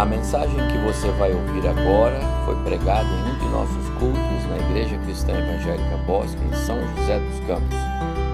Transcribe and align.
A 0.00 0.06
mensagem 0.06 0.56
que 0.68 0.78
você 0.78 1.10
vai 1.18 1.30
ouvir 1.30 1.68
agora 1.68 2.18
foi 2.46 2.56
pregada 2.64 3.06
em 3.06 3.32
um 3.32 3.38
de 3.38 3.44
nossos 3.50 3.86
cultos 3.98 4.46
na 4.48 4.56
Igreja 4.56 4.96
Cristã 4.96 5.32
Evangélica 5.32 5.98
Bosque, 6.06 6.42
em 6.42 6.56
São 6.64 6.78
José 6.96 7.18
dos 7.18 7.40
Campos. 7.40 7.76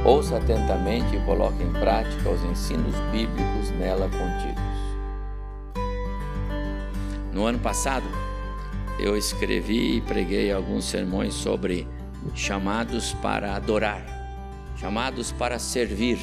Ouça 0.04 0.36
atentamente 0.36 1.16
e 1.16 1.20
coloque 1.24 1.60
em 1.64 1.72
prática 1.72 2.30
os 2.30 2.40
ensinos 2.44 2.94
bíblicos 3.10 3.70
nela 3.80 4.08
contidos. 4.08 4.62
No 7.32 7.44
ano 7.44 7.58
passado, 7.58 8.06
eu 9.00 9.16
escrevi 9.16 9.96
e 9.96 10.00
preguei 10.00 10.52
alguns 10.52 10.84
sermões 10.84 11.34
sobre 11.34 11.84
chamados 12.32 13.12
para 13.14 13.56
adorar, 13.56 14.06
chamados 14.76 15.32
para 15.32 15.58
servir. 15.58 16.20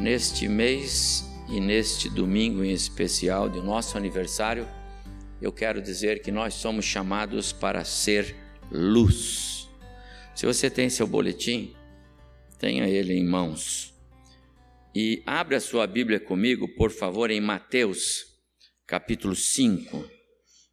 Neste 0.00 0.48
mês 0.48 1.32
e 1.48 1.60
neste 1.60 2.08
domingo 2.08 2.64
em 2.64 2.72
especial 2.72 3.48
de 3.48 3.60
nosso 3.60 3.96
aniversário, 3.96 4.66
eu 5.40 5.52
quero 5.52 5.82
dizer 5.82 6.22
que 6.22 6.32
nós 6.32 6.54
somos 6.54 6.84
chamados 6.84 7.52
para 7.52 7.84
ser 7.84 8.34
luz. 8.70 9.68
Se 10.34 10.46
você 10.46 10.70
tem 10.70 10.88
seu 10.88 11.06
boletim, 11.06 11.74
tenha 12.58 12.88
ele 12.88 13.12
em 13.12 13.24
mãos. 13.24 13.94
E 14.94 15.22
abra 15.26 15.60
sua 15.60 15.86
Bíblia 15.86 16.18
comigo, 16.18 16.68
por 16.76 16.90
favor, 16.90 17.30
em 17.30 17.40
Mateus, 17.40 18.24
capítulo 18.86 19.34
5. 19.34 20.08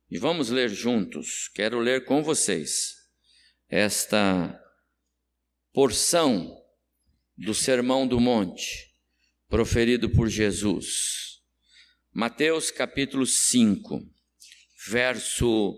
E 0.09 0.17
vamos 0.17 0.49
ler 0.49 0.69
juntos. 0.69 1.49
Quero 1.53 1.79
ler 1.79 2.05
com 2.05 2.23
vocês 2.23 2.95
esta 3.67 4.57
porção 5.73 6.57
do 7.37 7.53
Sermão 7.53 8.07
do 8.07 8.19
Monte 8.19 8.90
proferido 9.51 10.09
por 10.09 10.29
Jesus. 10.29 11.41
Mateus 12.13 12.71
capítulo 12.71 13.25
5, 13.25 14.01
verso 14.87 15.75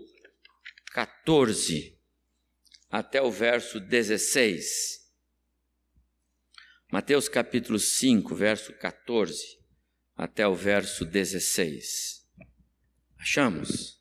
14 0.92 1.98
até 2.88 3.20
o 3.20 3.32
verso 3.32 3.80
16. 3.80 5.10
Mateus 6.92 7.28
capítulo 7.28 7.80
5, 7.80 8.32
verso 8.36 8.72
14 8.74 9.42
até 10.14 10.46
o 10.46 10.54
verso 10.54 11.04
16. 11.04 12.24
Achamos? 13.18 14.00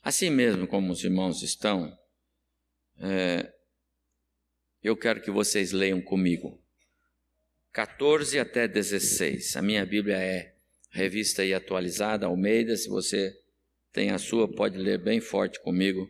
Assim 0.00 0.30
mesmo 0.30 0.68
como 0.68 0.92
os 0.92 1.02
irmãos 1.02 1.42
estão, 1.42 1.92
é, 3.00 3.52
eu 4.80 4.96
quero 4.96 5.20
que 5.20 5.30
vocês 5.32 5.72
leiam 5.72 6.00
comigo. 6.00 6.59
14 7.72 8.38
até 8.38 8.66
16. 8.66 9.56
A 9.56 9.62
minha 9.62 9.86
Bíblia 9.86 10.16
é 10.16 10.54
revista 10.90 11.44
e 11.44 11.54
atualizada, 11.54 12.26
Almeida. 12.26 12.76
Se 12.76 12.88
você 12.88 13.32
tem 13.92 14.10
a 14.10 14.18
sua, 14.18 14.48
pode 14.48 14.76
ler 14.76 14.98
bem 14.98 15.20
forte 15.20 15.60
comigo 15.60 16.08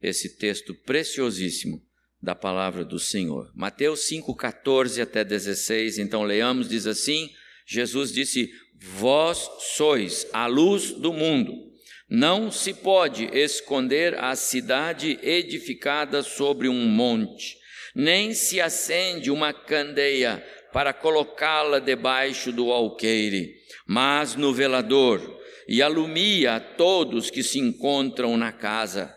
esse 0.00 0.36
texto 0.36 0.72
preciosíssimo 0.72 1.84
da 2.22 2.34
palavra 2.34 2.84
do 2.84 2.98
Senhor. 2.98 3.50
Mateus 3.54 4.06
5, 4.06 4.34
14 4.36 5.02
até 5.02 5.24
16. 5.24 5.98
Então 5.98 6.22
leamos, 6.22 6.68
diz 6.68 6.86
assim: 6.86 7.28
Jesus 7.66 8.12
disse: 8.12 8.48
Vós 8.76 9.50
sois 9.76 10.28
a 10.32 10.46
luz 10.46 10.92
do 10.92 11.12
mundo. 11.12 11.70
Não 12.08 12.50
se 12.50 12.72
pode 12.72 13.24
esconder 13.36 14.16
a 14.18 14.34
cidade 14.36 15.18
edificada 15.22 16.22
sobre 16.22 16.68
um 16.68 16.86
monte, 16.88 17.56
nem 17.94 18.34
se 18.34 18.60
acende 18.60 19.30
uma 19.30 19.52
candeia 19.52 20.44
para 20.72 20.92
colocá-la 20.92 21.78
debaixo 21.78 22.52
do 22.52 22.70
alqueire, 22.72 23.54
mas 23.86 24.34
no 24.34 24.52
velador, 24.52 25.38
e 25.68 25.82
alumia 25.82 26.56
a 26.56 26.60
todos 26.60 27.30
que 27.30 27.42
se 27.42 27.58
encontram 27.58 28.36
na 28.36 28.52
casa. 28.52 29.14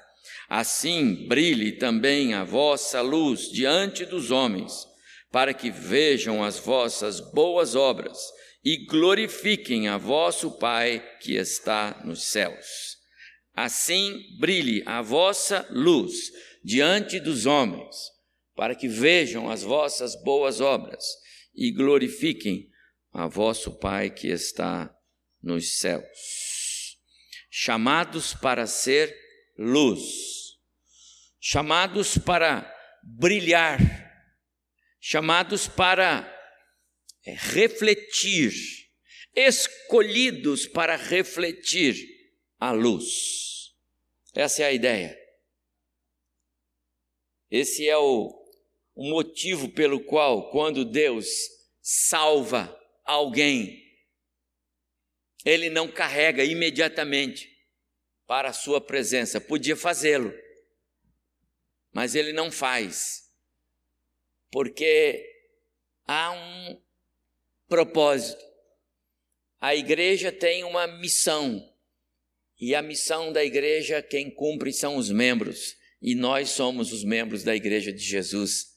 Assim 0.49 1.27
brilhe 1.27 1.73
também 1.73 2.33
a 2.33 2.43
vossa 2.43 3.01
luz 3.01 3.49
diante 3.51 4.05
dos 4.05 4.31
homens, 4.31 4.85
para 5.31 5.53
que 5.53 5.71
vejam 5.71 6.43
as 6.43 6.59
vossas 6.59 7.19
boas 7.19 7.75
obras 7.75 8.19
e 8.63 8.85
glorifiquem 8.85 9.87
a 9.87 9.97
vosso 9.97 10.51
Pai 10.51 11.03
que 11.19 11.35
está 11.35 11.99
nos 12.05 12.23
céus. 12.23 12.97
Assim 13.55 14.19
brilhe 14.39 14.83
a 14.85 15.01
vossa 15.01 15.67
luz 15.69 16.31
diante 16.63 17.19
dos 17.19 17.45
homens, 17.45 17.95
para 18.55 18.75
que 18.75 18.87
vejam 18.87 19.49
as 19.49 19.63
vossas 19.63 20.15
boas 20.23 20.61
obras 20.61 21.03
e 21.53 21.71
glorifiquem 21.71 22.69
a 23.11 23.27
vosso 23.27 23.77
Pai 23.79 24.09
que 24.09 24.27
está 24.27 24.93
nos 25.41 25.77
céus. 25.77 26.97
Chamados 27.49 28.33
para 28.33 28.65
ser 28.65 29.15
luz, 29.57 30.57
chamados 31.39 32.17
para 32.17 32.69
brilhar, 33.03 33.79
chamados 34.99 35.67
para 35.67 36.29
é, 37.25 37.33
refletir, 37.33 38.53
escolhidos 39.35 40.65
para 40.65 40.95
refletir 40.95 41.95
a 42.59 42.71
luz. 42.71 43.75
Essa 44.33 44.63
é 44.63 44.65
a 44.65 44.71
ideia. 44.73 45.19
Esse 47.51 47.87
é 47.87 47.95
o 47.95 48.42
o 48.95 49.09
motivo 49.09 49.69
pelo 49.69 49.99
qual, 50.03 50.49
quando 50.51 50.85
Deus 50.85 51.27
salva 51.81 52.79
alguém, 53.03 53.81
ele 55.43 55.69
não 55.69 55.91
carrega 55.91 56.43
imediatamente 56.43 57.49
para 58.25 58.49
a 58.49 58.53
sua 58.53 58.79
presença. 58.79 59.41
Podia 59.41 59.75
fazê-lo, 59.75 60.33
mas 61.91 62.15
ele 62.15 62.31
não 62.31 62.51
faz, 62.51 63.29
porque 64.51 65.25
há 66.05 66.31
um 66.31 66.81
propósito. 67.67 68.43
A 69.59 69.75
igreja 69.75 70.31
tem 70.31 70.63
uma 70.63 70.87
missão, 70.87 71.69
e 72.59 72.75
a 72.75 72.81
missão 72.81 73.33
da 73.33 73.43
igreja, 73.43 74.01
quem 74.01 74.29
cumpre 74.29 74.71
são 74.71 74.95
os 74.95 75.09
membros, 75.09 75.75
e 76.01 76.15
nós 76.15 76.51
somos 76.51 76.93
os 76.93 77.03
membros 77.03 77.43
da 77.43 77.55
igreja 77.55 77.91
de 77.91 78.01
Jesus 78.01 78.72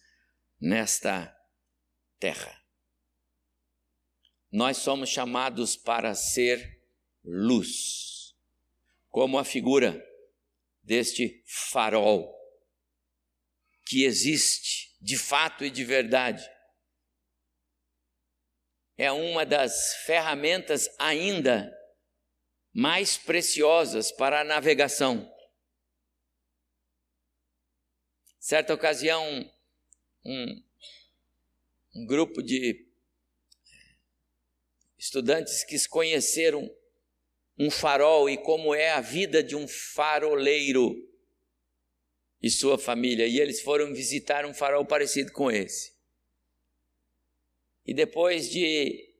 nesta 0.61 1.34
terra. 2.19 2.62
Nós 4.50 4.78
somos 4.78 5.09
chamados 5.09 5.77
para 5.77 6.15
ser 6.15 6.83
luz, 7.25 8.34
como 9.09 9.39
a 9.39 9.44
figura 9.44 10.03
deste 10.83 11.43
farol 11.47 12.34
que 13.87 14.05
existe 14.05 14.97
de 15.00 15.17
fato 15.17 15.65
e 15.65 15.71
de 15.71 15.84
verdade. 15.84 16.49
É 18.97 19.12
uma 19.12 19.44
das 19.44 19.94
ferramentas 20.05 20.88
ainda 20.99 21.73
mais 22.73 23.17
preciosas 23.17 24.11
para 24.11 24.41
a 24.41 24.44
navegação. 24.44 25.33
Certa 28.38 28.75
ocasião, 28.75 29.50
um, 30.26 30.62
um 31.94 32.06
grupo 32.06 32.42
de 32.42 32.84
estudantes 34.98 35.62
que 35.62 35.88
conheceram 35.88 36.69
um 37.56 37.70
farol 37.70 38.28
e 38.28 38.37
como 38.37 38.75
é 38.75 38.91
a 38.91 39.00
vida 39.00 39.42
de 39.42 39.54
um 39.54 39.69
faroleiro 39.69 41.09
e 42.42 42.50
sua 42.50 42.76
família. 42.76 43.26
E 43.26 43.38
eles 43.38 43.60
foram 43.60 43.94
visitar 43.94 44.44
um 44.44 44.53
farol 44.53 44.84
parecido 44.84 45.32
com 45.32 45.50
esse. 45.50 45.94
E 47.87 47.94
depois 47.94 48.50
de 48.50 49.14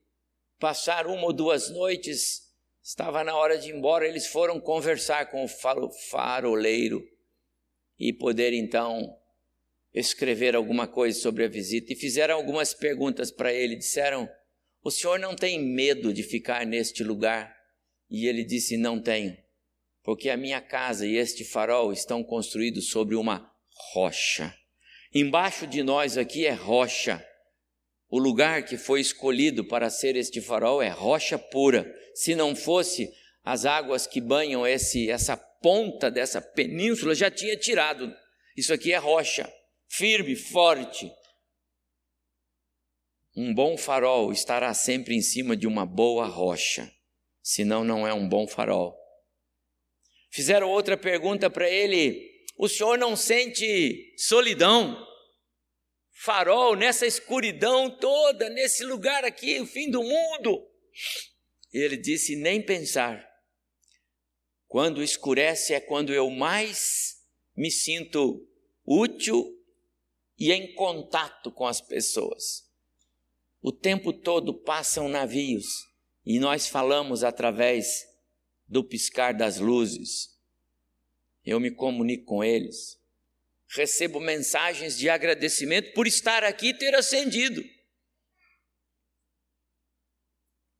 passar 0.59 1.07
uma 1.07 1.23
ou 1.23 1.33
duas 1.33 1.69
noites, 1.69 2.53
estava 2.83 3.23
na 3.23 3.35
hora 3.35 3.57
de 3.57 3.69
ir 3.69 3.75
embora, 3.75 4.05
eles 4.05 4.27
foram 4.27 4.59
conversar 4.59 5.31
com 5.31 5.45
o 5.45 5.89
faroleiro 6.09 7.09
e 7.97 8.11
poder 8.11 8.53
então 8.53 9.17
escrever 9.99 10.55
alguma 10.55 10.87
coisa 10.87 11.19
sobre 11.19 11.43
a 11.43 11.47
visita 11.47 11.91
e 11.91 11.95
fizeram 11.95 12.35
algumas 12.35 12.73
perguntas 12.73 13.31
para 13.31 13.53
ele. 13.53 13.75
Disseram: 13.75 14.29
O 14.83 14.91
senhor 14.91 15.19
não 15.19 15.35
tem 15.35 15.59
medo 15.59 16.13
de 16.13 16.23
ficar 16.23 16.65
neste 16.65 17.03
lugar? 17.03 17.55
E 18.09 18.27
ele 18.27 18.43
disse: 18.43 18.77
Não 18.77 19.01
tenho, 19.01 19.35
porque 20.03 20.29
a 20.29 20.37
minha 20.37 20.61
casa 20.61 21.05
e 21.05 21.15
este 21.15 21.43
farol 21.43 21.91
estão 21.91 22.23
construídos 22.23 22.89
sobre 22.89 23.15
uma 23.15 23.51
rocha. 23.93 24.53
Embaixo 25.13 25.65
de 25.65 25.81
nós 25.83 26.17
aqui 26.17 26.45
é 26.45 26.53
rocha. 26.53 27.23
O 28.09 28.19
lugar 28.19 28.63
que 28.63 28.77
foi 28.77 29.01
escolhido 29.01 29.65
para 29.65 29.89
ser 29.89 30.15
este 30.15 30.39
farol 30.39 30.81
é 30.81 30.89
rocha 30.89 31.37
pura. 31.37 31.93
Se 32.13 32.35
não 32.35 32.55
fosse 32.55 33.11
as 33.43 33.65
águas 33.65 34.07
que 34.07 34.21
banham 34.21 34.65
esse, 34.65 35.09
essa 35.09 35.35
ponta 35.35 36.09
dessa 36.09 36.41
península, 36.41 37.13
já 37.13 37.29
tinha 37.29 37.57
tirado. 37.57 38.13
Isso 38.55 38.73
aqui 38.73 38.93
é 38.93 38.97
rocha 38.97 39.51
firme, 39.87 40.35
forte. 40.35 41.11
Um 43.35 43.53
bom 43.53 43.77
farol 43.77 44.31
estará 44.31 44.73
sempre 44.73 45.15
em 45.15 45.21
cima 45.21 45.55
de 45.55 45.67
uma 45.67 45.85
boa 45.85 46.25
rocha. 46.25 46.91
senão 47.43 47.83
não 47.83 48.05
é 48.05 48.13
um 48.13 48.27
bom 48.27 48.45
farol. 48.47 48.97
Fizeram 50.29 50.69
outra 50.69 50.97
pergunta 50.97 51.49
para 51.49 51.69
ele: 51.69 52.45
o 52.57 52.67
senhor 52.67 52.97
não 52.97 53.15
sente 53.15 54.13
solidão? 54.17 55.05
Farol 56.11 56.75
nessa 56.75 57.05
escuridão 57.05 57.89
toda, 57.97 58.49
nesse 58.49 58.83
lugar 58.83 59.23
aqui, 59.23 59.59
o 59.59 59.65
fim 59.65 59.89
do 59.89 60.03
mundo. 60.03 60.67
Ele 61.71 61.95
disse: 61.95 62.35
nem 62.35 62.61
pensar. 62.61 63.25
Quando 64.67 65.01
escurece 65.01 65.73
é 65.73 65.79
quando 65.79 66.13
eu 66.13 66.29
mais 66.29 67.15
me 67.55 67.71
sinto 67.71 68.45
útil 68.85 69.56
e 70.37 70.51
em 70.51 70.73
contato 70.75 71.51
com 71.51 71.65
as 71.65 71.81
pessoas. 71.81 72.67
O 73.61 73.71
tempo 73.71 74.13
todo 74.13 74.53
passam 74.53 75.09
navios 75.09 75.65
e 76.25 76.39
nós 76.39 76.67
falamos 76.67 77.23
através 77.23 78.05
do 78.67 78.83
piscar 78.83 79.33
das 79.33 79.57
luzes. 79.57 80.37
Eu 81.43 81.59
me 81.59 81.71
comunico 81.71 82.25
com 82.25 82.43
eles. 82.43 82.97
Recebo 83.69 84.19
mensagens 84.19 84.97
de 84.97 85.09
agradecimento 85.09 85.93
por 85.93 86.05
estar 86.05 86.43
aqui 86.43 86.67
e 86.67 86.77
ter 86.77 86.93
acendido. 86.95 87.63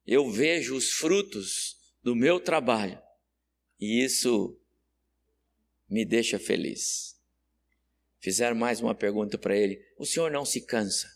Eu 0.06 0.30
vejo 0.31 0.75
os 0.75 0.92
frutos 0.92 1.75
do 2.01 2.15
meu 2.15 2.39
trabalho 2.39 3.01
e 3.80 4.03
isso 4.03 4.57
me 5.89 6.06
deixa 6.06 6.39
feliz. 6.39 7.16
Fizeram 8.19 8.55
mais 8.55 8.81
uma 8.81 8.95
pergunta 8.95 9.37
para 9.37 9.55
ele: 9.55 9.83
O 9.97 10.05
senhor 10.05 10.31
não 10.31 10.43
se 10.45 10.65
cansa? 10.65 11.07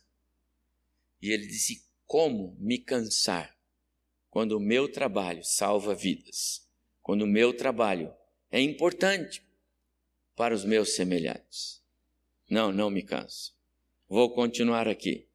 E 1.22 1.32
ele 1.32 1.48
disse: 1.48 1.86
Como 2.06 2.56
me 2.60 2.78
cansar 2.78 3.58
quando 4.30 4.54
o 4.54 4.60
meu 4.60 4.92
trabalho 4.92 5.44
salva 5.44 5.96
vidas? 5.96 6.68
Quando 7.02 7.24
o 7.24 7.28
meu 7.28 7.56
trabalho 7.56 8.14
é 8.52 8.62
importante 8.62 9.44
para 10.36 10.54
os 10.54 10.64
meus 10.64 10.96
semelhantes? 10.96 11.82
Não, 12.50 12.72
não 12.72 12.90
me 12.90 13.02
canso. 13.02 13.56
Vou 14.08 14.34
continuar 14.34 14.88
aqui. 14.88 15.28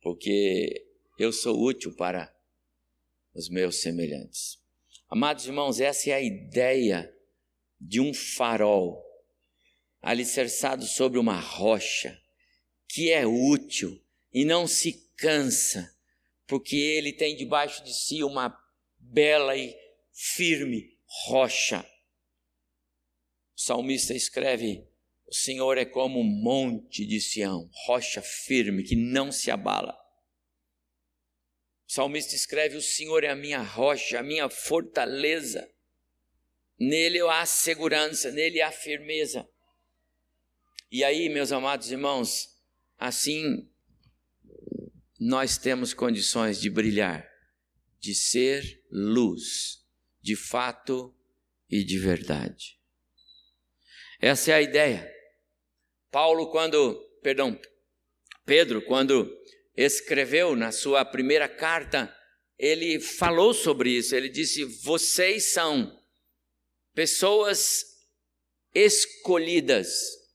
Porque 0.00 0.86
eu 1.18 1.32
sou 1.32 1.60
útil 1.60 1.94
para 1.94 2.34
os 3.34 3.48
meus 3.48 3.80
semelhantes. 3.80 4.58
Amados 5.08 5.46
irmãos, 5.46 5.78
essa 5.78 6.10
é 6.10 6.14
a 6.14 6.20
ideia 6.20 7.14
de 7.80 8.00
um 8.00 8.12
farol 8.12 9.05
alicerçado 10.06 10.86
sobre 10.86 11.18
uma 11.18 11.40
rocha 11.40 12.16
que 12.88 13.10
é 13.10 13.26
útil 13.26 14.00
e 14.32 14.44
não 14.44 14.64
se 14.68 14.92
cansa, 15.16 15.92
porque 16.46 16.76
ele 16.76 17.12
tem 17.12 17.34
debaixo 17.34 17.82
de 17.82 17.92
si 17.92 18.22
uma 18.22 18.56
bela 18.96 19.56
e 19.56 19.76
firme 20.12 20.96
rocha. 21.26 21.84
O 23.56 23.60
salmista 23.60 24.14
escreve: 24.14 24.86
O 25.26 25.34
Senhor 25.34 25.76
é 25.76 25.84
como 25.84 26.20
um 26.20 26.40
monte 26.40 27.04
de 27.04 27.20
Sião, 27.20 27.68
rocha 27.86 28.22
firme 28.22 28.84
que 28.84 28.94
não 28.94 29.32
se 29.32 29.50
abala. 29.50 29.92
O 31.88 31.92
salmista 31.92 32.36
escreve: 32.36 32.76
O 32.76 32.82
Senhor 32.82 33.24
é 33.24 33.28
a 33.28 33.36
minha 33.36 33.60
rocha, 33.60 34.20
a 34.20 34.22
minha 34.22 34.48
fortaleza. 34.48 35.68
Nele 36.78 37.20
há 37.22 37.44
segurança, 37.44 38.30
nele 38.30 38.62
há 38.62 38.70
firmeza. 38.70 39.50
E 40.90 41.02
aí, 41.02 41.28
meus 41.28 41.50
amados 41.50 41.90
irmãos, 41.90 42.48
assim 42.96 43.68
nós 45.18 45.58
temos 45.58 45.92
condições 45.92 46.60
de 46.60 46.70
brilhar, 46.70 47.28
de 47.98 48.14
ser 48.14 48.84
luz, 48.90 49.84
de 50.20 50.36
fato 50.36 51.14
e 51.68 51.82
de 51.82 51.98
verdade. 51.98 52.78
Essa 54.20 54.52
é 54.52 54.54
a 54.54 54.62
ideia. 54.62 55.12
Paulo, 56.10 56.50
quando, 56.50 56.94
perdão, 57.22 57.58
Pedro, 58.44 58.80
quando 58.82 59.28
escreveu 59.76 60.54
na 60.54 60.70
sua 60.70 61.04
primeira 61.04 61.48
carta, 61.48 62.14
ele 62.56 63.00
falou 63.00 63.52
sobre 63.52 63.90
isso. 63.90 64.14
Ele 64.14 64.28
disse: 64.28 64.64
Vocês 64.64 65.52
são 65.52 66.00
pessoas 66.94 67.84
escolhidas 68.72 70.25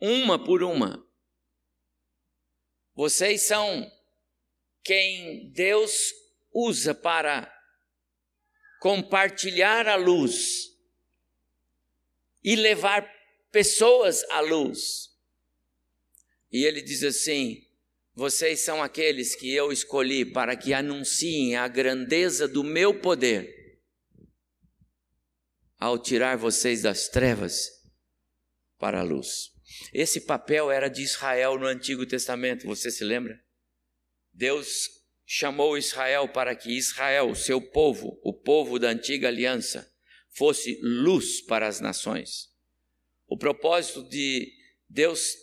uma 0.00 0.42
por 0.42 0.62
uma. 0.62 1.04
Vocês 2.94 3.42
são 3.42 3.90
quem 4.82 5.50
Deus 5.52 6.12
usa 6.52 6.94
para 6.94 7.52
compartilhar 8.80 9.86
a 9.86 9.96
luz 9.96 10.76
e 12.42 12.56
levar 12.56 13.08
pessoas 13.50 14.22
à 14.30 14.40
luz. 14.40 15.10
E 16.50 16.64
ele 16.64 16.80
diz 16.80 17.02
assim: 17.02 17.68
vocês 18.14 18.60
são 18.60 18.82
aqueles 18.82 19.36
que 19.36 19.52
eu 19.52 19.70
escolhi 19.70 20.24
para 20.24 20.56
que 20.56 20.74
anunciem 20.74 21.54
a 21.54 21.68
grandeza 21.68 22.48
do 22.48 22.64
meu 22.64 23.00
poder, 23.00 23.80
ao 25.78 25.98
tirar 25.98 26.36
vocês 26.36 26.82
das 26.82 27.08
trevas 27.08 27.70
para 28.76 29.00
a 29.00 29.04
luz. 29.04 29.57
Esse 29.92 30.22
papel 30.22 30.70
era 30.70 30.88
de 30.88 31.02
Israel 31.02 31.58
no 31.58 31.66
Antigo 31.66 32.06
Testamento, 32.06 32.66
você 32.66 32.90
se 32.90 33.04
lembra? 33.04 33.38
Deus 34.32 34.88
chamou 35.26 35.76
Israel 35.76 36.28
para 36.28 36.54
que 36.54 36.70
Israel, 36.70 37.34
seu 37.34 37.60
povo, 37.60 38.18
o 38.22 38.32
povo 38.32 38.78
da 38.78 38.88
antiga 38.88 39.28
aliança, 39.28 39.92
fosse 40.30 40.78
luz 40.82 41.42
para 41.42 41.66
as 41.66 41.80
nações. 41.80 42.48
O 43.26 43.36
propósito 43.36 44.08
de 44.08 44.50
Deus 44.88 45.34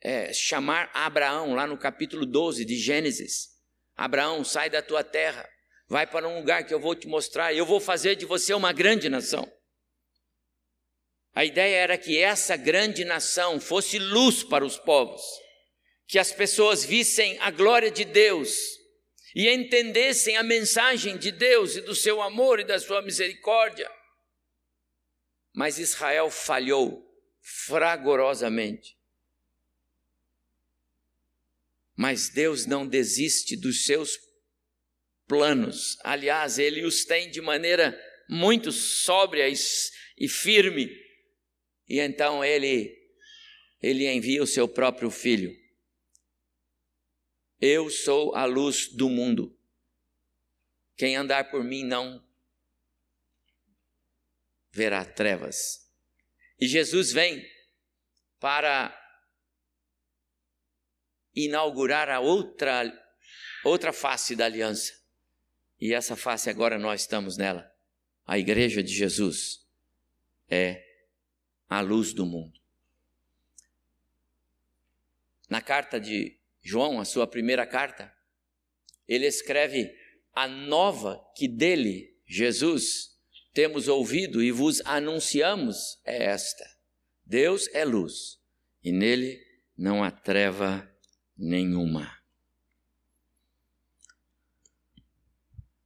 é 0.00 0.32
chamar 0.32 0.90
Abraão, 0.92 1.54
lá 1.54 1.66
no 1.66 1.78
capítulo 1.78 2.26
12 2.26 2.64
de 2.64 2.76
Gênesis: 2.76 3.50
Abraão, 3.94 4.44
sai 4.44 4.70
da 4.70 4.82
tua 4.82 5.04
terra, 5.04 5.48
vai 5.86 6.06
para 6.06 6.26
um 6.26 6.38
lugar 6.38 6.66
que 6.66 6.74
eu 6.74 6.80
vou 6.80 6.94
te 6.94 7.06
mostrar, 7.06 7.52
e 7.52 7.58
eu 7.58 7.66
vou 7.66 7.80
fazer 7.80 8.16
de 8.16 8.24
você 8.24 8.52
uma 8.54 8.72
grande 8.72 9.08
nação. 9.08 9.50
A 11.38 11.44
ideia 11.44 11.76
era 11.76 11.96
que 11.96 12.18
essa 12.18 12.56
grande 12.56 13.04
nação 13.04 13.60
fosse 13.60 13.96
luz 13.96 14.42
para 14.42 14.66
os 14.66 14.76
povos, 14.76 15.22
que 16.04 16.18
as 16.18 16.32
pessoas 16.32 16.84
vissem 16.84 17.38
a 17.38 17.48
glória 17.52 17.92
de 17.92 18.04
Deus 18.04 18.58
e 19.36 19.48
entendessem 19.48 20.36
a 20.36 20.42
mensagem 20.42 21.16
de 21.16 21.30
Deus 21.30 21.76
e 21.76 21.80
do 21.80 21.94
seu 21.94 22.20
amor 22.20 22.58
e 22.58 22.64
da 22.64 22.76
sua 22.80 23.00
misericórdia. 23.02 23.88
Mas 25.54 25.78
Israel 25.78 26.28
falhou 26.28 27.08
fragorosamente. 27.40 28.98
Mas 31.94 32.30
Deus 32.30 32.66
não 32.66 32.84
desiste 32.84 33.54
dos 33.54 33.84
seus 33.84 34.18
planos. 35.28 35.98
Aliás, 36.02 36.58
ele 36.58 36.84
os 36.84 37.04
tem 37.04 37.30
de 37.30 37.40
maneira 37.40 37.96
muito 38.28 38.72
sóbria 38.72 39.48
e 39.48 40.28
firme 40.28 41.06
e 41.88 42.00
então 42.00 42.44
ele 42.44 42.96
ele 43.80 44.10
envia 44.10 44.42
o 44.42 44.46
seu 44.46 44.68
próprio 44.68 45.10
filho. 45.10 45.56
Eu 47.60 47.88
sou 47.90 48.34
a 48.34 48.44
luz 48.44 48.88
do 48.88 49.08
mundo. 49.08 49.56
Quem 50.96 51.16
andar 51.16 51.50
por 51.50 51.62
mim 51.62 51.84
não 51.84 52.24
verá 54.70 55.04
trevas. 55.04 55.88
E 56.60 56.66
Jesus 56.66 57.12
vem 57.12 57.48
para 58.40 58.96
inaugurar 61.34 62.08
a 62.08 62.18
outra 62.20 62.92
outra 63.64 63.92
face 63.92 64.34
da 64.34 64.44
aliança. 64.44 64.92
E 65.80 65.94
essa 65.94 66.16
face 66.16 66.50
agora 66.50 66.78
nós 66.78 67.02
estamos 67.02 67.36
nela. 67.36 67.72
A 68.26 68.38
igreja 68.38 68.82
de 68.82 68.92
Jesus 68.92 69.64
é 70.48 70.87
a 71.68 71.80
luz 71.80 72.12
do 72.12 72.24
mundo. 72.24 72.58
Na 75.48 75.60
carta 75.60 76.00
de 76.00 76.38
João, 76.62 77.00
a 77.00 77.04
sua 77.04 77.26
primeira 77.26 77.66
carta, 77.66 78.12
ele 79.06 79.26
escreve: 79.26 79.94
A 80.32 80.46
nova 80.46 81.24
que 81.36 81.48
dele, 81.48 82.16
Jesus, 82.26 83.16
temos 83.52 83.88
ouvido 83.88 84.42
e 84.42 84.50
vos 84.50 84.80
anunciamos 84.84 86.00
é 86.04 86.24
esta: 86.24 86.64
Deus 87.24 87.68
é 87.72 87.84
luz 87.84 88.38
e 88.82 88.92
nele 88.92 89.40
não 89.76 90.02
há 90.02 90.10
treva 90.10 90.88
nenhuma. 91.36 92.16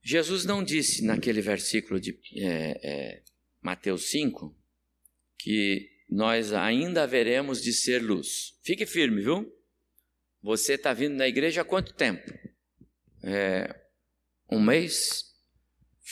Jesus 0.03 0.45
não 0.45 0.65
disse 0.65 1.05
naquele 1.05 1.41
versículo 1.41 2.01
de 2.01 2.19
é, 2.37 2.81
é, 2.83 3.23
Mateus 3.61 4.11
5 4.11 4.62
que 5.43 5.91
nós 6.09 6.53
ainda 6.53 7.03
haveremos 7.03 7.61
de 7.61 7.73
ser 7.73 8.01
luz. 8.01 8.55
Fique 8.63 8.87
firme, 8.87 9.23
viu? 9.23 9.53
Você 10.41 10.75
está 10.75 10.93
vindo 10.93 11.17
na 11.17 11.27
igreja 11.27 11.63
há 11.63 11.65
quanto 11.65 11.93
tempo? 11.95 12.33
É, 13.25 13.75
um 14.51 14.61
mês? 14.61 15.25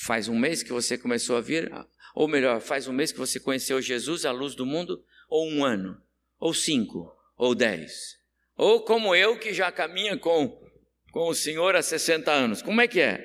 Faz 0.05 0.29
um 0.29 0.37
mês 0.37 0.63
que 0.63 0.73
você 0.73 0.99
começou 0.99 1.37
a 1.37 1.41
vir? 1.41 1.71
Ou 2.15 2.27
melhor, 2.27 2.61
faz 2.61 2.89
um 2.89 2.93
mês 2.93 3.13
que 3.13 3.19
você 3.19 3.39
conheceu 3.39 3.81
Jesus, 3.81 4.25
a 4.25 4.33
luz 4.33 4.55
do 4.57 4.67
mundo? 4.67 5.05
Ou 5.29 5.49
um 5.49 5.65
ano? 5.65 6.01
Ou 6.39 6.53
cinco? 6.53 7.15
Ou 7.37 7.55
dez? 7.55 8.19
Ou 8.57 8.85
como 8.85 9.15
eu, 9.15 9.39
que 9.39 9.55
já 9.55 9.71
caminha 9.71 10.17
com, 10.17 10.61
com 11.13 11.29
o 11.29 11.35
Senhor 11.35 11.77
há 11.77 11.83
60 11.83 12.33
anos? 12.33 12.63
Como 12.63 12.81
é 12.81 12.89
que 12.89 13.01
é? 13.01 13.25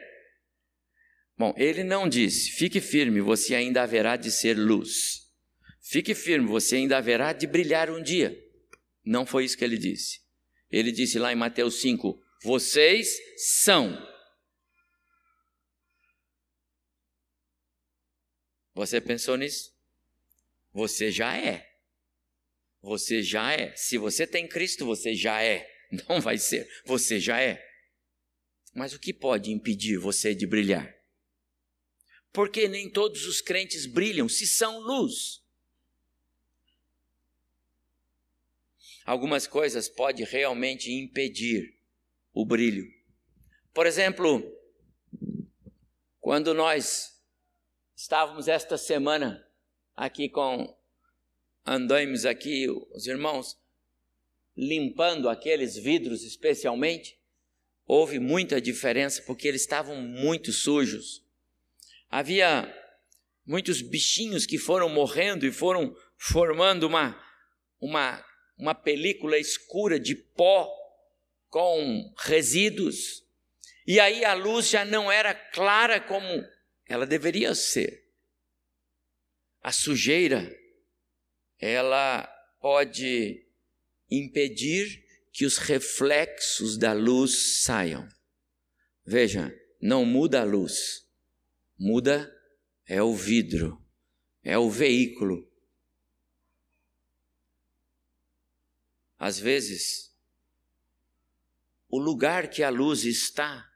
Bom, 1.38 1.54
ele 1.58 1.84
não 1.84 2.08
disse, 2.08 2.52
fique 2.52 2.80
firme, 2.80 3.20
você 3.22 3.56
ainda 3.56 3.84
haverá 3.84 4.16
de 4.16 4.32
ser 4.32 4.56
luz. 4.58 5.25
Fique 5.88 6.16
firme, 6.16 6.48
você 6.48 6.78
ainda 6.78 6.98
haverá 6.98 7.32
de 7.32 7.46
brilhar 7.46 7.92
um 7.92 8.02
dia. 8.02 8.36
Não 9.06 9.24
foi 9.24 9.46
isso 9.46 9.56
que 9.56 9.64
ele 9.64 9.78
disse. 9.78 10.20
Ele 10.68 10.92
disse 10.92 11.20
lá 11.20 11.32
em 11.32 11.36
Mateus 11.36 11.80
5: 11.80 12.20
Vocês 12.42 13.16
são. 13.38 13.96
Você 18.74 19.00
pensou 19.00 19.38
nisso? 19.38 19.72
Você 20.74 21.12
já 21.12 21.38
é. 21.38 21.72
Você 22.82 23.22
já 23.22 23.54
é. 23.54 23.76
Se 23.76 24.00
você 24.00 24.26
tem 24.26 24.48
Cristo, 24.48 24.88
você 24.88 25.14
já 25.14 25.44
é. 25.44 25.70
Não 26.10 26.20
vai 26.20 26.40
ser. 26.40 26.68
Você 26.84 27.20
já 27.20 27.40
é. 27.40 27.64
Mas 28.74 28.92
o 28.94 29.00
que 29.00 29.14
pode 29.14 29.52
impedir 29.52 30.00
você 30.00 30.34
de 30.34 30.48
brilhar? 30.48 30.92
Porque 32.34 32.68
nem 32.68 32.90
todos 32.90 33.28
os 33.28 33.40
crentes 33.40 33.86
brilham 33.86 34.28
se 34.28 34.48
são 34.48 34.80
luz. 34.80 35.45
Algumas 39.06 39.46
coisas 39.46 39.88
podem 39.88 40.26
realmente 40.26 40.92
impedir 40.92 41.78
o 42.34 42.46
brilho. 42.46 42.86
Por 43.74 43.86
exemplo, 43.86 44.44
quando 46.20 46.54
nós 46.54 47.22
estávamos 47.96 48.48
esta 48.48 48.78
semana 48.78 49.46
aqui 49.96 50.28
com 50.28 50.76
andamos 51.66 52.26
aqui 52.26 52.68
os 52.94 53.06
irmãos 53.08 53.58
limpando 54.56 55.30
aqueles 55.30 55.76
vidros 55.76 56.24
especialmente, 56.24 57.20
houve 57.86 58.20
muita 58.20 58.62
diferença 58.62 59.22
porque 59.24 59.48
eles 59.48 59.62
estavam 59.62 60.02
muito 60.02 60.52
sujos. 60.52 61.24
Havia 62.10 62.74
muitos 63.46 63.82
bichinhos 63.82 64.46
que 64.46 64.58
foram 64.58 64.90
morrendo 64.90 65.46
e 65.46 65.52
foram 65.52 65.96
formando 66.18 66.84
uma, 66.84 67.22
uma, 67.80 68.26
uma 68.58 68.74
película 68.74 69.38
escura 69.38 70.00
de 70.00 70.16
pó 70.16 70.70
com 71.50 72.14
resíduos. 72.18 73.24
E 73.86 74.00
aí 74.00 74.26
a 74.26 74.34
luz 74.34 74.70
já 74.70 74.84
não 74.84 75.12
era 75.12 75.34
clara 75.34 76.00
como 76.00 76.28
ela 76.88 77.06
deveria 77.06 77.54
ser. 77.54 78.06
A 79.62 79.72
sujeira, 79.72 80.56
ela 81.60 82.28
pode 82.60 83.46
impedir 84.10 85.04
que 85.32 85.46
os 85.46 85.58
reflexos 85.58 86.78
da 86.78 86.94
luz 86.94 87.64
saiam. 87.64 88.08
Veja, 89.06 89.54
não 89.82 90.06
muda 90.06 90.42
a 90.42 90.44
luz, 90.44 91.06
Muda 91.78 92.34
é 92.88 93.04
o 93.04 93.14
vidro, 93.14 93.78
é 94.42 94.58
o 94.58 94.70
veículo. 94.70 95.46
Às 99.18 99.40
vezes, 99.40 100.14
o 101.90 101.98
lugar 101.98 102.50
que 102.50 102.62
a 102.64 102.70
luz 102.70 103.06
está 103.06 103.70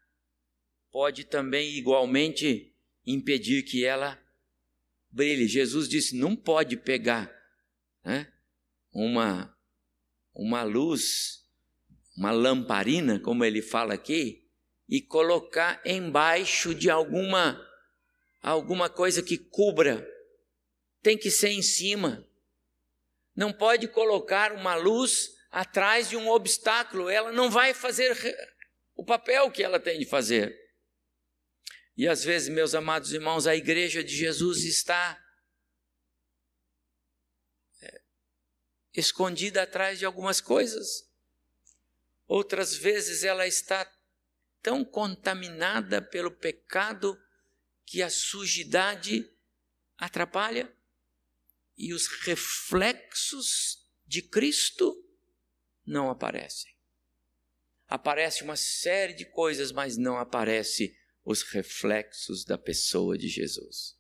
pode 0.92 1.24
também 1.24 1.76
igualmente 1.78 2.74
impedir 3.06 3.64
que 3.64 3.86
ela 3.86 4.20
brilhe. 5.10 5.48
Jesus 5.48 5.88
disse: 5.88 6.16
não 6.16 6.36
pode 6.36 6.78
pegar 6.78 7.32
né, 8.04 8.32
uma, 8.92 9.56
uma 10.34 10.64
luz, 10.64 11.46
uma 12.18 12.32
lamparina, 12.32 13.20
como 13.20 13.46
ele 13.46 13.62
fala 13.62 13.94
aqui, 13.94 14.46
e 14.88 15.02
colocar 15.02 15.82
embaixo 15.86 16.74
de 16.74 16.90
alguma 16.90 17.66
alguma 18.42 18.90
coisa 18.90 19.22
que 19.22 19.38
cubra, 19.38 20.08
tem 21.02 21.18
que 21.18 21.30
ser 21.30 21.50
em 21.50 21.62
cima. 21.62 22.26
Não 23.40 23.54
pode 23.54 23.88
colocar 23.88 24.52
uma 24.52 24.76
luz 24.76 25.34
atrás 25.50 26.10
de 26.10 26.18
um 26.18 26.28
obstáculo, 26.28 27.08
ela 27.10 27.32
não 27.32 27.50
vai 27.50 27.74
fazer 27.74 28.14
o 28.94 29.06
papel 29.06 29.50
que 29.50 29.64
ela 29.64 29.80
tem 29.80 29.98
de 29.98 30.06
fazer. 30.06 30.54
E 31.96 32.06
às 32.06 32.22
vezes, 32.22 32.50
meus 32.50 32.76
amados 32.76 33.14
irmãos, 33.14 33.48
a 33.48 33.56
igreja 33.56 34.04
de 34.04 34.14
Jesus 34.14 34.66
está 34.66 35.18
é, 37.82 38.02
escondida 38.94 39.64
atrás 39.64 40.00
de 40.00 40.06
algumas 40.06 40.42
coisas. 40.42 41.10
Outras 42.28 42.76
vezes 42.76 43.24
ela 43.24 43.48
está 43.48 43.90
tão 44.62 44.84
contaminada 44.84 46.02
pelo 46.02 46.30
pecado 46.30 47.18
que 47.86 48.04
a 48.04 48.10
sujidade 48.10 49.34
atrapalha 49.98 50.70
e 51.80 51.94
os 51.94 52.08
reflexos 52.24 53.88
de 54.06 54.22
Cristo 54.22 54.94
não 55.86 56.10
aparecem. 56.10 56.76
Aparece 57.88 58.44
uma 58.44 58.58
série 58.58 59.14
de 59.14 59.26
coisas, 59.26 59.72
mas 59.72 59.98
não 59.98 60.18
aparece 60.18 60.96
os 61.24 61.42
reflexos 61.42 62.44
da 62.44 62.58
pessoa 62.58 63.18
de 63.18 63.28
Jesus. 63.28 63.98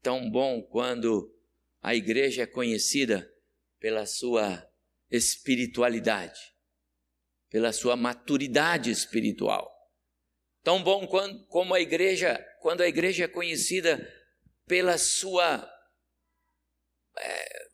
Tão 0.00 0.30
bom 0.30 0.62
quando 0.62 1.36
a 1.82 1.94
igreja 1.94 2.42
é 2.42 2.46
conhecida 2.46 3.30
pela 3.80 4.06
sua 4.06 4.66
espiritualidade, 5.10 6.40
pela 7.50 7.72
sua 7.72 7.96
maturidade 7.96 8.90
espiritual 8.90 9.78
Tão 10.68 10.82
bom 10.82 11.06
quando, 11.06 11.46
como 11.46 11.72
a 11.72 11.80
igreja, 11.80 12.38
quando 12.60 12.82
a 12.82 12.86
igreja 12.86 13.24
é 13.24 13.28
conhecida 13.28 14.06
pela 14.66 14.98
sua 14.98 15.66
é, 17.20 17.68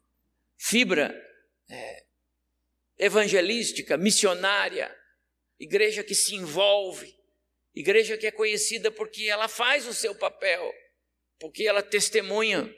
fibra 0.57 1.15
é, 1.69 2.05
evangelística, 2.99 3.97
missionária, 3.97 4.95
igreja 5.59 6.03
que 6.03 6.15
se 6.15 6.35
envolve, 6.35 7.15
igreja 7.75 8.17
que 8.17 8.27
é 8.27 8.31
conhecida 8.31 8.91
porque 8.91 9.25
ela 9.25 9.49
faz 9.49 9.87
o 9.87 9.95
seu 9.95 10.15
papel, 10.15 10.73
porque 11.39 11.65
ela 11.67 11.83
testemunha 11.83 12.75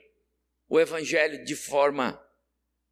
o 0.68 0.80
evangelho 0.80 1.44
de 1.44 1.54
forma 1.54 2.22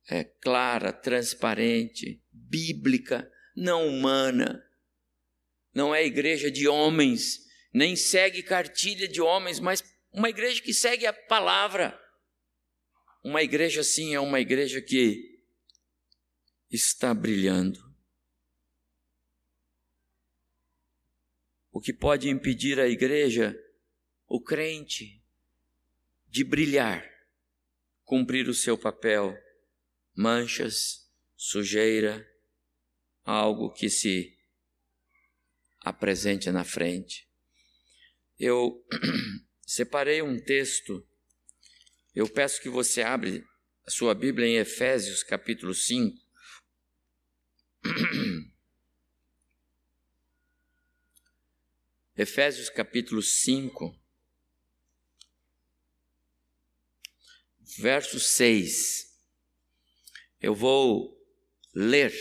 é, 0.09 0.25
clara, 0.25 0.93
transparente, 0.93 2.23
bíblica, 2.33 3.31
não 3.57 3.87
humana 3.89 4.65
não 5.75 5.95
é 5.95 6.07
igreja 6.07 6.51
de 6.51 6.69
homens, 6.69 7.41
nem 7.73 7.97
segue 7.97 8.43
cartilha 8.43 9.09
de 9.09 9.21
homens, 9.21 9.59
mas 9.59 9.83
uma 10.13 10.31
igreja 10.31 10.63
que 10.63 10.73
segue 10.73 11.05
a 11.05 11.13
palavra. 11.13 12.01
Uma 13.25 13.43
igreja 13.43 13.81
assim 13.81 14.15
é 14.15 14.21
uma 14.21 14.39
igreja 14.39 14.83
que 14.83 15.41
está 16.71 17.15
brilhando. 17.15 17.83
O 21.73 21.81
que 21.81 21.91
pode 21.91 22.29
impedir 22.29 22.79
a 22.79 22.87
igreja, 22.87 23.59
o 24.29 24.43
crente, 24.43 25.25
de 26.29 26.45
brilhar, 26.45 27.03
cumprir 28.05 28.47
o 28.47 28.55
seu 28.55 28.77
papel, 28.77 29.35
manchas, 30.15 31.11
sujeira, 31.35 32.31
algo 33.25 33.73
que 33.73 33.89
se 33.89 34.37
apresente 35.81 36.51
na 36.51 36.63
frente. 36.63 37.27
Eu 38.39 38.87
separei 39.67 40.21
um 40.21 40.39
texto, 40.39 41.09
eu 42.15 42.29
peço 42.29 42.61
que 42.61 42.69
você 42.69 43.03
abre 43.03 43.45
a 43.85 43.91
sua 43.91 44.15
Bíblia 44.15 44.47
em 44.47 44.57
Efésios 44.57 45.25
capítulo 45.25 45.75
5. 45.75 46.17
Efésios 52.17 52.71
capítulo 52.71 53.21
5, 53.21 54.01
verso 57.79 58.21
6. 58.21 59.13
Eu 60.41 60.55
vou 60.55 61.21
ler 61.75 62.15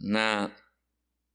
na 0.00 0.52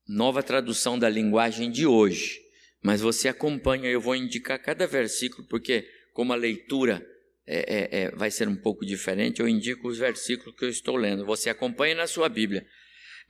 nova 0.06 0.44
tradução 0.44 1.00
da 1.00 1.08
linguagem 1.08 1.72
de 1.72 1.88
hoje. 1.88 2.42
Mas 2.82 3.00
você 3.00 3.30
acompanha, 3.30 3.90
eu 3.90 4.02
vou 4.02 4.16
indicar 4.16 4.62
cada 4.62 4.86
versículo, 4.86 5.48
porque 5.48 5.90
como 6.14 6.34
a 6.34 6.36
leitura 6.36 7.08
é, 7.52 7.66
é, 7.68 8.02
é, 8.04 8.12
vai 8.12 8.32
ser 8.32 8.48
um 8.48 8.56
pouco 8.56 8.86
diferente, 8.86 9.42
eu 9.42 9.48
indico 9.48 9.88
os 9.88 9.98
versículos 9.98 10.56
que 10.58 10.64
eu 10.64 10.70
estou 10.70 10.96
lendo. 10.96 11.26
Você 11.26 11.50
acompanha 11.50 11.96
na 11.96 12.08
sua 12.08 12.30
Bíblia. 12.30 12.66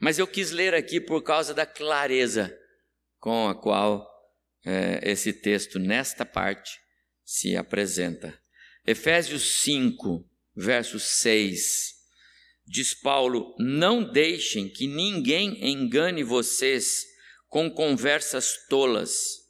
Mas 0.00 0.18
eu 0.18 0.26
quis 0.26 0.50
ler 0.50 0.74
aqui 0.74 1.00
por 1.00 1.22
causa 1.22 1.52
da 1.52 1.66
clareza 1.66 2.56
com 3.18 3.48
a 3.48 3.54
qual 3.54 4.08
é, 4.64 5.00
esse 5.02 5.32
texto, 5.32 5.78
nesta 5.78 6.24
parte, 6.24 6.78
se 7.24 7.56
apresenta. 7.56 8.38
Efésios 8.86 9.60
5, 9.62 10.28
verso 10.54 10.98
6, 10.98 11.94
diz 12.66 12.94
Paulo: 12.94 13.54
Não 13.58 14.02
deixem 14.02 14.68
que 14.68 14.86
ninguém 14.86 15.70
engane 15.70 16.22
vocês 16.22 17.04
com 17.48 17.70
conversas 17.70 18.66
tolas, 18.68 19.41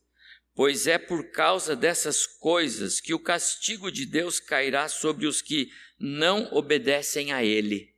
pois 0.54 0.86
é 0.86 0.98
por 0.98 1.30
causa 1.30 1.74
dessas 1.74 2.26
coisas 2.26 3.00
que 3.00 3.14
o 3.14 3.18
castigo 3.18 3.90
de 3.90 4.04
Deus 4.04 4.38
cairá 4.38 4.88
sobre 4.88 5.26
os 5.26 5.40
que 5.40 5.70
não 5.98 6.48
obedecem 6.52 7.32
a 7.32 7.42
Ele. 7.42 7.94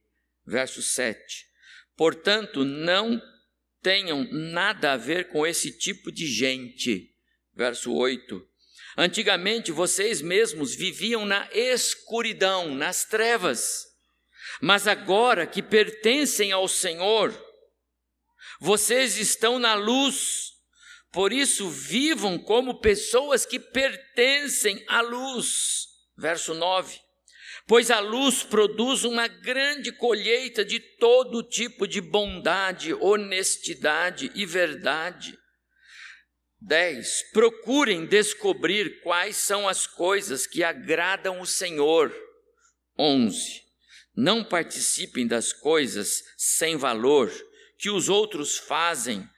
Verso 0.46 0.82
7. 0.82 1.46
Portanto, 1.96 2.64
não 2.64 3.20
tenham 3.82 4.26
nada 4.30 4.92
a 4.92 4.96
ver 4.96 5.28
com 5.28 5.46
esse 5.46 5.70
tipo 5.76 6.10
de 6.10 6.26
gente. 6.26 7.14
Verso 7.54 7.92
8. 7.92 8.46
Antigamente 8.96 9.72
vocês 9.72 10.20
mesmos 10.22 10.74
viviam 10.74 11.24
na 11.24 11.48
escuridão, 11.52 12.74
nas 12.74 13.04
trevas, 13.04 13.84
mas 14.60 14.86
agora 14.86 15.46
que 15.46 15.62
pertencem 15.62 16.52
ao 16.52 16.68
Senhor, 16.68 17.34
vocês 18.60 19.18
estão 19.18 19.58
na 19.58 19.74
luz, 19.74 20.53
por 21.14 21.32
isso 21.32 21.70
vivam 21.70 22.38
como 22.38 22.80
pessoas 22.80 23.46
que 23.46 23.58
pertencem 23.58 24.84
à 24.86 25.00
luz. 25.00 25.86
Verso 26.18 26.52
9 26.52 27.04
pois 27.66 27.90
a 27.90 28.00
luz 28.00 28.42
produz 28.42 29.04
uma 29.04 29.26
grande 29.26 29.90
colheita 29.92 30.64
de 30.64 30.78
todo 30.78 31.42
tipo 31.42 31.86
de 31.86 32.00
bondade, 32.00 32.92
honestidade 32.94 34.30
e 34.34 34.44
verdade. 34.44 35.38
10. 36.60 37.30
Procurem 37.32 38.06
descobrir 38.06 39.02
quais 39.02 39.36
são 39.36 39.68
as 39.68 39.86
coisas 39.86 40.46
que 40.46 40.62
agradam 40.62 41.40
o 41.40 41.46
Senhor. 41.46 42.14
11. 42.98 43.62
Não 44.16 44.44
participem 44.44 45.26
das 45.26 45.52
coisas 45.52 46.22
sem 46.36 46.76
valor 46.76 47.30
que 47.78 47.90
os 47.90 48.08
outros 48.08 48.56
fazem, 48.56 49.28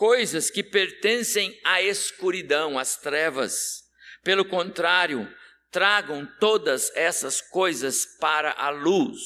coisas 0.00 0.50
que 0.50 0.62
pertencem 0.62 1.60
à 1.62 1.82
escuridão, 1.82 2.78
às 2.78 2.96
trevas. 2.96 3.82
Pelo 4.24 4.46
contrário, 4.46 5.30
tragam 5.70 6.26
todas 6.40 6.90
essas 6.96 7.42
coisas 7.42 8.06
para 8.18 8.50
a 8.52 8.70
luz. 8.70 9.20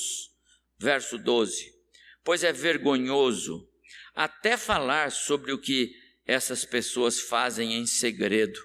Verso 0.76 1.16
12. 1.16 1.72
Pois 2.24 2.42
é 2.42 2.52
vergonhoso 2.52 3.70
até 4.16 4.56
falar 4.56 5.12
sobre 5.12 5.52
o 5.52 5.60
que 5.60 5.94
essas 6.26 6.64
pessoas 6.64 7.20
fazem 7.20 7.74
em 7.74 7.86
segredo. 7.86 8.58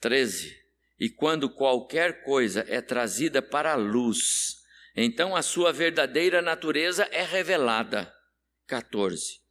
13. 0.00 0.60
E 0.98 1.08
quando 1.08 1.48
qualquer 1.48 2.24
coisa 2.24 2.66
é 2.66 2.80
trazida 2.80 3.40
para 3.40 3.74
a 3.74 3.76
luz, 3.76 4.56
então 4.96 5.36
a 5.36 5.42
sua 5.42 5.72
verdadeira 5.72 6.42
natureza 6.42 7.08
é 7.12 7.22
revelada. 7.22 8.12
14. 8.66 9.45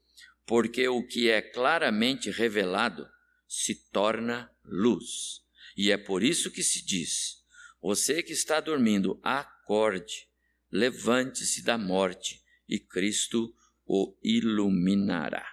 Porque 0.45 0.87
o 0.87 1.05
que 1.05 1.29
é 1.29 1.41
claramente 1.41 2.29
revelado 2.29 3.09
se 3.47 3.89
torna 3.89 4.51
luz. 4.63 5.43
E 5.75 5.91
é 5.91 5.97
por 5.97 6.23
isso 6.23 6.51
que 6.51 6.63
se 6.63 6.85
diz: 6.85 7.43
você 7.81 8.21
que 8.23 8.33
está 8.33 8.59
dormindo, 8.59 9.19
acorde, 9.23 10.27
levante-se 10.71 11.63
da 11.63 11.77
morte 11.77 12.43
e 12.67 12.79
Cristo 12.79 13.55
o 13.85 14.17
iluminará. 14.23 15.45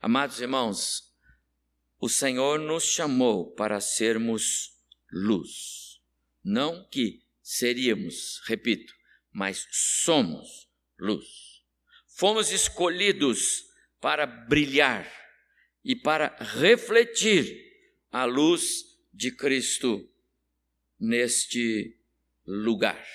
Amados 0.00 0.40
irmãos, 0.40 1.12
o 1.98 2.08
Senhor 2.08 2.60
nos 2.60 2.84
chamou 2.84 3.52
para 3.52 3.80
sermos 3.80 4.72
luz. 5.10 6.00
Não 6.44 6.88
que 6.88 7.24
seríamos, 7.42 8.40
repito, 8.46 8.94
mas 9.32 9.66
somos 9.72 10.70
luz. 10.98 11.47
Fomos 12.18 12.50
escolhidos 12.50 13.64
para 14.00 14.26
brilhar 14.26 15.08
e 15.84 15.94
para 15.94 16.36
refletir 16.58 17.46
a 18.10 18.24
luz 18.24 18.82
de 19.12 19.30
Cristo 19.30 20.12
neste 20.98 21.96
lugar. 22.44 23.06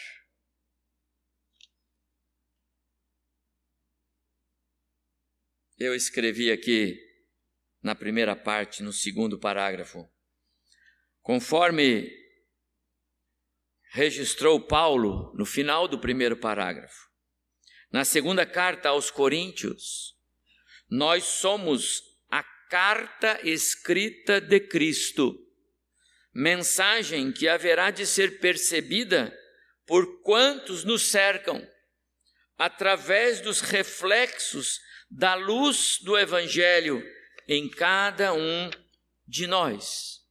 Eu 5.77 5.93
escrevi 5.93 6.49
aqui 6.49 6.97
na 7.81 7.93
primeira 7.93 8.37
parte, 8.37 8.81
no 8.81 8.93
segundo 8.93 9.37
parágrafo, 9.37 10.09
conforme 11.21 12.09
registrou 13.91 14.65
Paulo 14.65 15.35
no 15.35 15.45
final 15.45 15.89
do 15.89 15.99
primeiro 15.99 16.37
parágrafo. 16.37 17.12
Na 17.93 18.03
segunda 18.03 18.45
carta 18.45 18.89
aos 18.89 19.09
Coríntios, 19.09 20.13
nós 20.89 21.23
somos 21.23 22.13
carta 22.73 23.39
escrita 23.43 24.41
de 24.41 24.59
Cristo, 24.59 25.39
mensagem 26.33 27.31
que 27.31 27.47
haverá 27.47 27.91
de 27.91 28.03
ser 28.07 28.39
percebida 28.39 29.31
por 29.85 30.23
quantos 30.23 30.83
nos 30.83 31.11
cercam, 31.11 31.63
através 32.57 33.41
dos 33.41 33.61
reflexos 33.61 34.81
da 35.07 35.35
luz 35.35 35.99
do 36.01 36.17
Evangelho 36.17 37.03
em 37.47 37.69
cada 37.69 38.33
um 38.33 38.71
de 39.27 39.45
nós. 39.45 40.23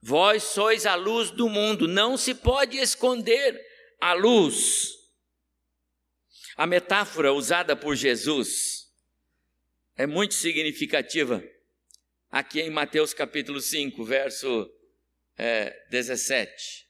Vós 0.00 0.44
sois 0.44 0.86
a 0.86 0.94
luz 0.94 1.32
do 1.32 1.48
mundo, 1.48 1.88
não 1.88 2.16
se 2.16 2.36
pode 2.36 2.78
esconder 2.78 3.60
a 4.00 4.12
luz. 4.12 4.95
A 6.56 6.66
metáfora 6.66 7.34
usada 7.34 7.76
por 7.76 7.94
Jesus 7.94 8.90
é 9.94 10.06
muito 10.06 10.32
significativa. 10.32 11.44
Aqui 12.30 12.62
em 12.62 12.70
Mateus 12.70 13.12
capítulo 13.12 13.60
5, 13.60 14.02
verso 14.02 14.66
é, 15.36 15.76
17. 15.90 16.86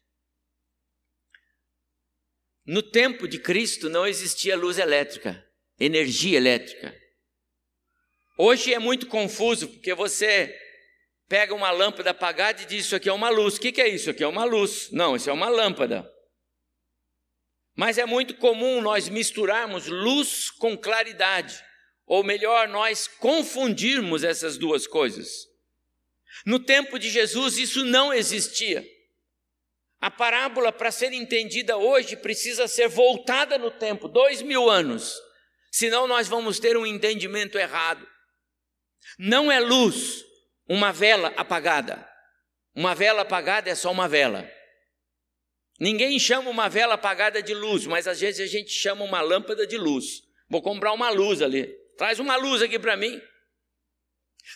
No 2.64 2.80
tempo 2.80 3.26
de 3.26 3.40
Cristo 3.40 3.88
não 3.88 4.06
existia 4.06 4.56
luz 4.56 4.78
elétrica, 4.78 5.44
energia 5.80 6.36
elétrica. 6.36 6.96
Hoje 8.38 8.72
é 8.72 8.78
muito 8.78 9.08
confuso, 9.08 9.66
porque 9.68 9.94
você 9.94 10.56
pega 11.28 11.52
uma 11.52 11.72
lâmpada 11.72 12.10
apagada 12.10 12.62
e 12.62 12.66
diz: 12.66 12.86
Isso 12.86 12.94
aqui 12.94 13.08
é 13.08 13.12
uma 13.12 13.30
luz. 13.30 13.56
O 13.56 13.60
que 13.60 13.80
é 13.80 13.88
isso? 13.88 14.02
Isso 14.02 14.10
aqui 14.10 14.22
é 14.22 14.28
uma 14.28 14.44
luz. 14.44 14.90
Não, 14.92 15.16
isso 15.16 15.28
é 15.28 15.32
uma 15.32 15.48
lâmpada. 15.48 16.08
Mas 17.76 17.98
é 17.98 18.06
muito 18.06 18.34
comum 18.36 18.80
nós 18.80 19.08
misturarmos 19.08 19.86
luz 19.86 20.50
com 20.50 20.76
claridade 20.76 21.62
ou 22.06 22.22
melhor, 22.22 22.68
nós 22.68 23.08
confundirmos 23.08 24.22
essas 24.22 24.56
duas 24.56 24.86
coisas. 24.86 25.48
No 26.44 26.60
tempo 26.60 26.98
de 26.98 27.10
Jesus, 27.10 27.58
isso 27.58 27.84
não 27.84 28.14
existia. 28.14 28.86
A 30.00 30.10
parábola, 30.10 30.70
para 30.70 30.92
ser 30.92 31.12
entendida 31.12 31.76
hoje, 31.76 32.16
precisa 32.16 32.68
ser 32.68 32.88
voltada 32.88 33.58
no 33.58 33.70
tempo, 33.70 34.06
dois 34.06 34.40
mil 34.40 34.70
anos, 34.70 35.18
senão 35.72 36.06
nós 36.06 36.28
vamos 36.28 36.60
ter 36.60 36.76
um 36.76 36.86
entendimento 36.86 37.58
errado. 37.58 38.06
Não 39.18 39.50
é 39.50 39.58
luz 39.58 40.24
uma 40.68 40.92
vela 40.92 41.32
apagada. 41.36 42.08
Uma 42.74 42.94
vela 42.94 43.22
apagada 43.22 43.68
é 43.68 43.74
só 43.74 43.90
uma 43.90 44.06
vela. 44.06 44.48
Ninguém 45.78 46.18
chama 46.18 46.50
uma 46.50 46.68
vela 46.68 46.94
apagada 46.94 47.42
de 47.42 47.54
luz, 47.54 47.86
mas 47.86 48.08
às 48.08 48.20
vezes 48.20 48.40
a 48.40 48.50
gente 48.50 48.70
chama 48.70 49.04
uma 49.04 49.20
lâmpada 49.20 49.66
de 49.66 49.76
luz. 49.76 50.22
Vou 50.48 50.62
comprar 50.62 50.92
uma 50.92 51.10
luz 51.10 51.42
ali. 51.42 51.66
Traz 51.96 52.18
uma 52.18 52.36
luz 52.36 52.62
aqui 52.62 52.78
para 52.78 52.96
mim. 52.96 53.20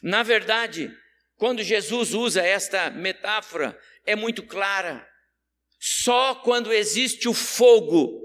Na 0.03 0.23
verdade, 0.23 0.91
quando 1.37 1.63
Jesus 1.63 2.15
usa 2.15 2.43
esta 2.43 2.91
metáfora, 2.91 3.79
é 4.07 4.15
muito 4.15 4.43
clara. 4.43 5.07
Só 5.79 6.35
quando 6.35 6.73
existe 6.73 7.29
o 7.29 7.35
fogo, 7.35 8.21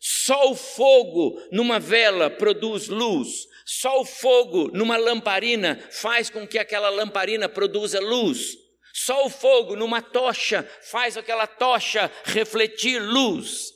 só 0.00 0.50
o 0.50 0.54
fogo 0.54 1.40
numa 1.50 1.78
vela 1.80 2.28
produz 2.28 2.88
luz, 2.88 3.46
só 3.64 4.00
o 4.00 4.04
fogo 4.04 4.70
numa 4.72 4.96
lamparina 4.96 5.80
faz 5.90 6.28
com 6.28 6.46
que 6.46 6.58
aquela 6.58 6.88
lamparina 6.88 7.48
produza 7.48 8.00
luz. 8.00 8.65
Só 8.98 9.26
o 9.26 9.30
fogo 9.30 9.76
numa 9.76 10.00
tocha 10.00 10.62
faz 10.80 11.18
aquela 11.18 11.46
tocha 11.46 12.10
refletir 12.24 12.98
luz. 12.98 13.66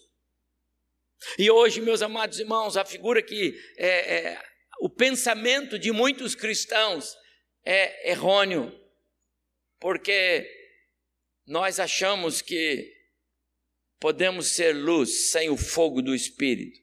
E 1.39 1.51
hoje, 1.51 1.79
meus 1.83 2.01
amados 2.01 2.41
irmãos, 2.41 2.75
a 2.75 2.87
figura 2.87 3.23
que 3.23 3.55
é, 3.77 4.17
é, 4.17 4.43
o 4.81 4.89
pensamento 4.89 5.79
de 5.79 5.93
muitos 5.93 6.35
cristãos 6.35 7.15
é 7.63 8.13
errôneo, 8.13 8.73
porque 9.79 10.51
nós 11.47 11.79
achamos 11.79 12.41
que 12.41 12.91
podemos 14.01 14.47
ser 14.47 14.75
luz 14.75 15.31
sem 15.31 15.51
o 15.51 15.57
fogo 15.59 16.01
do 16.01 16.15
Espírito, 16.15 16.81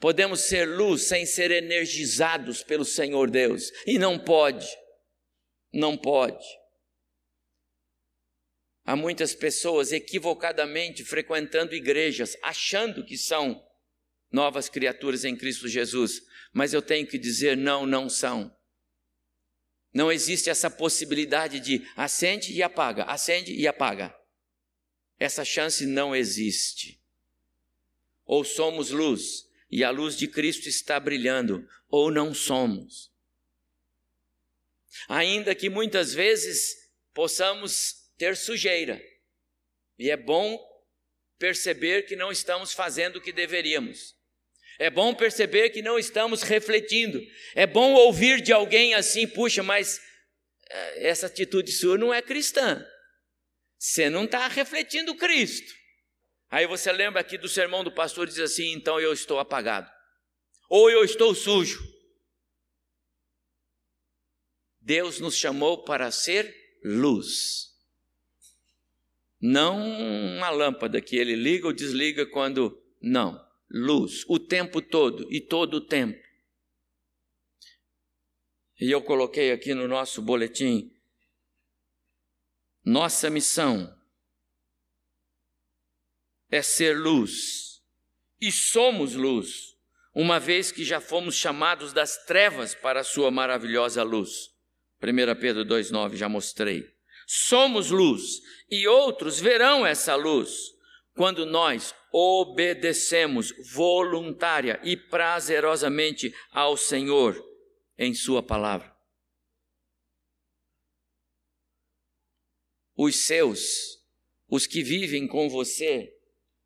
podemos 0.00 0.40
ser 0.40 0.64
luz 0.64 1.02
sem 1.04 1.24
ser 1.24 1.52
energizados 1.52 2.64
pelo 2.64 2.84
Senhor 2.84 3.30
Deus, 3.30 3.70
e 3.86 3.96
não 3.96 4.18
pode. 4.18 4.66
Não 5.72 5.96
pode. 5.96 6.59
Há 8.90 8.96
muitas 8.96 9.36
pessoas 9.36 9.92
equivocadamente 9.92 11.04
frequentando 11.04 11.76
igrejas, 11.76 12.36
achando 12.42 13.04
que 13.04 13.16
são 13.16 13.64
novas 14.32 14.68
criaturas 14.68 15.24
em 15.24 15.36
Cristo 15.36 15.68
Jesus, 15.68 16.24
mas 16.52 16.74
eu 16.74 16.82
tenho 16.82 17.06
que 17.06 17.16
dizer: 17.16 17.56
não, 17.56 17.86
não 17.86 18.08
são. 18.08 18.52
Não 19.94 20.10
existe 20.10 20.50
essa 20.50 20.68
possibilidade 20.68 21.60
de 21.60 21.88
acende 21.94 22.52
e 22.52 22.64
apaga, 22.64 23.04
acende 23.04 23.54
e 23.54 23.64
apaga. 23.68 24.12
Essa 25.20 25.44
chance 25.44 25.86
não 25.86 26.12
existe. 26.12 27.00
Ou 28.24 28.42
somos 28.42 28.90
luz 28.90 29.48
e 29.70 29.84
a 29.84 29.90
luz 29.90 30.16
de 30.16 30.26
Cristo 30.26 30.68
está 30.68 30.98
brilhando, 30.98 31.64
ou 31.88 32.10
não 32.10 32.34
somos. 32.34 33.08
Ainda 35.08 35.54
que 35.54 35.70
muitas 35.70 36.12
vezes 36.12 36.90
possamos 37.14 37.99
ter 38.20 38.36
sujeira, 38.36 39.02
e 39.98 40.10
é 40.10 40.16
bom 40.16 40.62
perceber 41.38 42.02
que 42.02 42.14
não 42.14 42.30
estamos 42.30 42.74
fazendo 42.74 43.16
o 43.16 43.20
que 43.20 43.32
deveríamos. 43.32 44.14
É 44.78 44.90
bom 44.90 45.14
perceber 45.14 45.70
que 45.70 45.80
não 45.80 45.98
estamos 45.98 46.42
refletindo. 46.42 47.18
É 47.54 47.66
bom 47.66 47.94
ouvir 47.94 48.42
de 48.42 48.52
alguém 48.52 48.92
assim, 48.92 49.26
puxa, 49.26 49.62
mas 49.62 49.98
eh, 50.68 51.08
essa 51.08 51.28
atitude 51.28 51.72
sua 51.72 51.96
não 51.96 52.12
é 52.12 52.20
cristã. 52.20 52.86
Você 53.78 54.10
não 54.10 54.26
está 54.26 54.46
refletindo 54.48 55.16
Cristo. 55.16 55.72
Aí 56.50 56.66
você 56.66 56.92
lembra 56.92 57.22
aqui 57.22 57.38
do 57.38 57.48
sermão 57.48 57.82
do 57.82 57.94
pastor 57.94 58.26
diz 58.26 58.38
assim: 58.38 58.72
então 58.72 59.00
eu 59.00 59.14
estou 59.14 59.38
apagado, 59.38 59.90
ou 60.68 60.90
eu 60.90 61.04
estou 61.04 61.34
sujo. 61.34 61.82
Deus 64.78 65.20
nos 65.20 65.36
chamou 65.36 65.84
para 65.84 66.10
ser 66.10 66.54
luz, 66.84 67.69
não 69.40 69.78
uma 69.78 70.50
lâmpada 70.50 71.00
que 71.00 71.16
ele 71.16 71.34
liga 71.34 71.66
ou 71.66 71.72
desliga 71.72 72.26
quando 72.26 72.80
não 73.00 73.40
luz 73.70 74.24
o 74.28 74.38
tempo 74.38 74.82
todo 74.82 75.26
e 75.32 75.40
todo 75.40 75.74
o 75.74 75.80
tempo. 75.80 76.20
E 78.80 78.90
eu 78.90 79.02
coloquei 79.02 79.52
aqui 79.52 79.74
no 79.74 79.86
nosso 79.86 80.20
boletim 80.22 80.90
nossa 82.84 83.28
missão 83.28 83.94
é 86.50 86.62
ser 86.62 86.98
luz, 86.98 87.82
e 88.40 88.50
somos 88.50 89.14
luz, 89.14 89.76
uma 90.14 90.40
vez 90.40 90.72
que 90.72 90.82
já 90.82 91.00
fomos 91.00 91.36
chamados 91.36 91.92
das 91.92 92.24
trevas 92.24 92.74
para 92.74 93.00
a 93.00 93.04
sua 93.04 93.30
maravilhosa 93.30 94.02
luz. 94.02 94.50
1 95.02 95.40
Pedro 95.40 95.64
2,9 95.64 96.16
já 96.16 96.28
mostrei. 96.28 96.90
Somos 97.32 97.90
luz, 97.92 98.40
e 98.68 98.88
outros 98.88 99.38
verão 99.38 99.86
essa 99.86 100.16
luz 100.16 100.74
quando 101.14 101.46
nós 101.46 101.94
obedecemos 102.12 103.54
voluntária 103.72 104.80
e 104.82 104.96
prazerosamente 104.96 106.34
ao 106.50 106.76
Senhor 106.76 107.40
em 107.96 108.12
Sua 108.14 108.42
palavra. 108.42 108.92
Os 112.96 113.24
seus, 113.24 114.02
os 114.48 114.66
que 114.66 114.82
vivem 114.82 115.28
com 115.28 115.48
você 115.48 116.12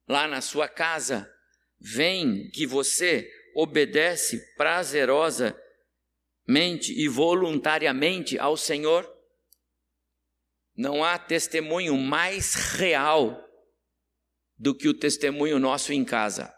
lá 0.09 0.27
na 0.27 0.41
sua 0.41 0.67
casa, 0.67 1.31
veem 1.79 2.49
que 2.49 2.67
você 2.67 3.31
obedece 3.55 4.41
prazerosamente 4.57 5.59
e 6.91 7.07
voluntariamente 7.07 8.39
ao 8.39 8.57
Senhor. 8.57 9.14
Não 10.77 11.05
há 11.05 11.17
testemunho 11.19 11.97
mais 11.97 12.55
real 12.55 13.41
do 14.59 14.75
que 14.75 14.89
o 14.89 14.95
testemunho 14.95 15.59
nosso 15.59 15.93
em 15.93 16.05
casa. 16.05 16.53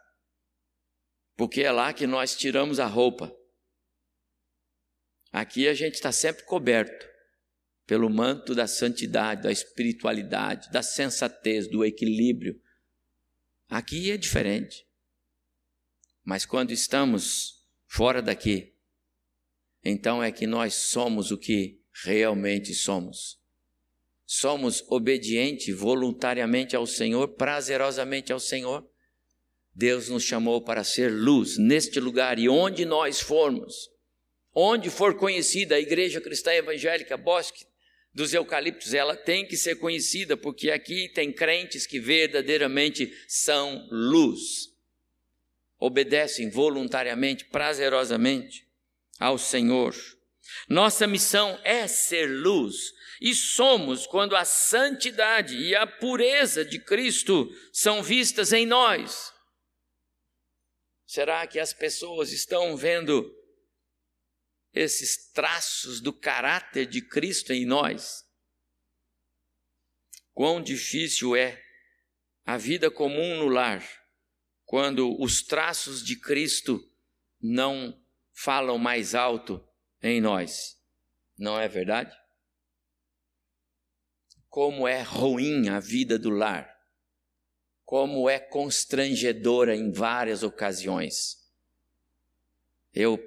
Porque 1.37 1.63
é 1.63 1.71
lá 1.71 1.93
que 1.93 2.07
nós 2.07 2.35
tiramos 2.35 2.81
a 2.81 2.87
roupa. 2.87 3.35
Aqui 5.31 5.69
a 5.69 5.75
gente 5.75 5.95
está 5.95 6.11
sempre 6.11 6.45
coberto 6.45 7.07
pelo 7.87 8.09
manto 8.09 8.55
da 8.55 8.67
santidade, 8.67 9.43
da 9.43 9.53
espiritualidade, 9.53 10.71
da 10.71 10.83
sensatez, 10.83 11.69
do 11.69 11.85
equilíbrio. 11.85 12.59
Aqui 13.69 14.11
é 14.11 14.17
diferente. 14.17 14.87
Mas 16.25 16.47
quando 16.47 16.73
estamos 16.73 17.69
fora 17.87 18.23
daqui, 18.23 18.75
então 19.85 20.23
é 20.23 20.33
que 20.33 20.47
nós 20.47 20.75
somos 20.75 21.31
o 21.31 21.39
que 21.39 21.85
realmente 21.93 22.75
somos 22.75 23.39
somos 24.27 24.85
obedientes 24.89 25.75
voluntariamente 25.75 26.75
ao 26.75 26.87
Senhor, 26.87 27.29
prazerosamente 27.29 28.33
ao 28.33 28.41
Senhor. 28.41 28.85
Deus 29.73 30.09
nos 30.09 30.25
chamou 30.25 30.61
para 30.63 30.83
ser 30.83 31.13
luz 31.13 31.57
neste 31.57 32.01
lugar 32.01 32.39
e 32.39 32.49
onde 32.49 32.85
nós 32.85 33.21
formos, 33.21 33.89
onde 34.53 34.91
for 34.91 35.17
conhecida 35.17 35.77
a 35.77 35.81
Igreja 35.81 36.21
Cristã 36.21 36.53
Evangélica 36.53 37.17
Bosque 37.17 37.65
dos 38.13 38.33
Eucaliptos, 38.33 38.95
ela 38.95 39.15
tem 39.15 39.47
que 39.47 39.59
ser 39.59 39.77
conhecida, 39.77 40.39
porque 40.39 40.71
aqui 40.71 41.11
tem 41.13 41.31
crentes 41.31 41.87
que 41.87 42.01
verdadeiramente 42.01 43.13
são 43.29 43.87
luz, 43.91 44.71
obedecem 45.79 46.49
voluntariamente, 46.49 47.45
prazerosamente 47.45 48.67
ao 49.21 49.37
Senhor. 49.37 49.95
Nossa 50.67 51.07
missão 51.07 51.61
é 51.63 51.87
ser 51.87 52.27
luz, 52.27 52.77
e 53.21 53.35
somos 53.35 54.07
quando 54.07 54.37
a 54.37 54.45
santidade 54.45 55.57
e 55.57 55.75
a 55.75 55.87
pureza 55.87 56.65
de 56.65 56.79
Cristo 56.79 57.49
são 57.73 58.03
vistas 58.03 58.53
em 58.53 58.67
nós. 58.67 59.33
Será 61.07 61.47
que 61.47 61.59
as 61.59 61.73
pessoas 61.73 62.33
estão 62.33 62.77
vendo 62.77 63.33
esses 64.73 65.31
traços 65.33 66.01
do 66.01 66.13
caráter 66.13 66.87
de 66.87 67.01
Cristo 67.01 67.53
em 67.53 67.65
nós? 67.65 68.25
Quão 70.33 70.63
difícil 70.63 71.35
é 71.35 71.63
a 72.45 72.57
vida 72.57 72.91
comum 72.91 73.37
no 73.39 73.49
lar 73.49 73.83
quando 74.65 75.21
os 75.21 75.43
traços 75.43 76.05
de 76.05 76.17
Cristo 76.17 76.81
não 77.41 77.99
falam 78.33 78.79
mais 78.79 79.15
alto 79.15 79.67
em 80.03 80.21
nós. 80.21 80.77
Não 81.39 81.59
é 81.59 81.69
verdade? 81.69 82.15
Como 84.57 84.89
é 84.89 85.03
ruim 85.03 85.69
a 85.69 85.79
vida 85.79 86.19
do 86.19 86.31
lar, 86.31 86.83
como 87.85 88.27
é 88.27 88.39
constrangedora 88.39 89.77
em 89.77 89.93
várias 89.93 90.43
ocasiões. 90.43 91.47
Eu 92.95 93.23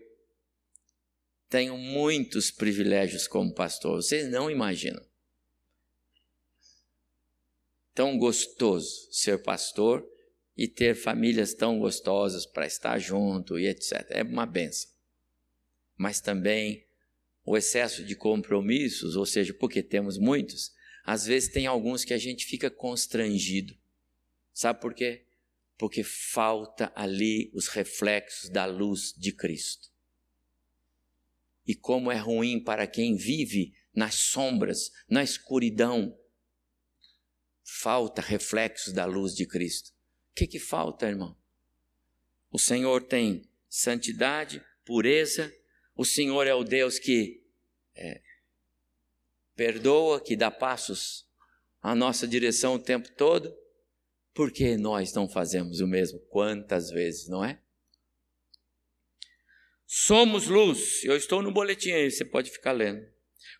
tenho 1.47 1.77
muitos 1.77 2.49
privilégios 2.49 3.27
como 3.27 3.53
pastor, 3.53 4.01
vocês 4.01 4.27
não 4.27 4.49
imaginam. 4.49 5.05
Tão 7.93 8.17
gostoso 8.17 9.07
ser 9.11 9.43
pastor 9.43 10.03
e 10.57 10.67
ter 10.67 10.95
famílias 10.95 11.53
tão 11.53 11.77
gostosas 11.77 12.47
para 12.47 12.65
estar 12.65 12.97
junto 12.97 13.59
e 13.59 13.67
etc. 13.67 14.03
É 14.09 14.23
uma 14.23 14.47
benção. 14.47 14.89
Mas 15.95 16.19
também 16.19 16.87
o 17.45 17.55
excesso 17.55 18.03
de 18.03 18.15
compromissos, 18.15 19.15
ou 19.15 19.27
seja, 19.27 19.53
porque 19.53 19.83
temos 19.83 20.17
muitos, 20.17 20.78
às 21.09 21.25
vezes 21.25 21.49
tem 21.49 21.65
alguns 21.65 22.05
que 22.05 22.13
a 22.13 22.19
gente 22.19 22.45
fica 22.45 22.69
constrangido. 22.69 23.75
Sabe 24.53 24.79
por 24.79 24.93
quê? 24.93 25.25
Porque 25.75 26.03
falta 26.03 26.93
ali 26.95 27.49
os 27.51 27.67
reflexos 27.67 28.47
da 28.51 28.67
luz 28.67 29.15
de 29.17 29.31
Cristo. 29.31 29.89
E 31.65 31.73
como 31.73 32.11
é 32.11 32.15
ruim 32.15 32.63
para 32.63 32.85
quem 32.85 33.15
vive 33.15 33.73
nas 33.91 34.13
sombras, 34.13 34.91
na 35.09 35.23
escuridão, 35.23 36.15
falta 37.63 38.21
reflexos 38.21 38.93
da 38.93 39.05
luz 39.05 39.33
de 39.33 39.47
Cristo. 39.47 39.89
O 39.89 40.35
que, 40.35 40.45
que 40.45 40.59
falta, 40.59 41.07
irmão? 41.07 41.35
O 42.51 42.59
Senhor 42.59 43.01
tem 43.01 43.49
santidade, 43.67 44.63
pureza, 44.85 45.51
o 45.95 46.05
Senhor 46.05 46.45
é 46.45 46.53
o 46.53 46.63
Deus 46.63 46.99
que 46.99 47.41
é, 47.95 48.21
perdoa, 49.59 50.23
que 50.23 50.37
dá 50.37 50.49
passos 50.49 51.25
à 51.81 51.93
nossa 51.93 52.25
direção 52.25 52.75
o 52.75 52.79
tempo 52.79 53.09
todo, 53.17 53.53
por 54.33 54.53
que 54.53 54.77
nós 54.77 55.11
não 55.11 55.27
fazemos 55.27 55.81
o 55.81 55.87
mesmo? 55.87 56.17
Quantas 56.29 56.89
vezes, 56.89 57.27
não 57.27 57.43
é? 57.43 57.61
Somos 59.85 60.47
luz, 60.47 61.03
eu 61.03 61.17
estou 61.17 61.41
no 61.41 61.51
boletim 61.51 61.91
aí, 61.91 62.09
você 62.09 62.23
pode 62.23 62.49
ficar 62.49 62.71
lendo. 62.71 63.05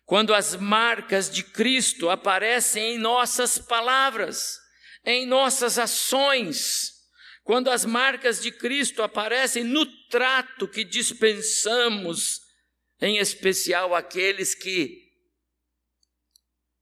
Quando 0.06 0.32
as 0.32 0.56
marcas 0.56 1.28
de 1.28 1.42
Cristo 1.42 2.08
aparecem 2.08 2.94
em 2.94 2.98
nossas 2.98 3.58
palavras, 3.58 4.58
em 5.04 5.26
nossas 5.26 5.78
ações, 5.78 6.94
quando 7.44 7.68
as 7.68 7.84
marcas 7.84 8.40
de 8.40 8.50
Cristo 8.50 9.02
aparecem 9.02 9.64
no 9.64 9.84
trato 10.08 10.66
que 10.66 10.82
dispensamos, 10.82 12.40
em 13.02 13.18
especial 13.18 13.94
aqueles 13.94 14.54
que 14.54 14.99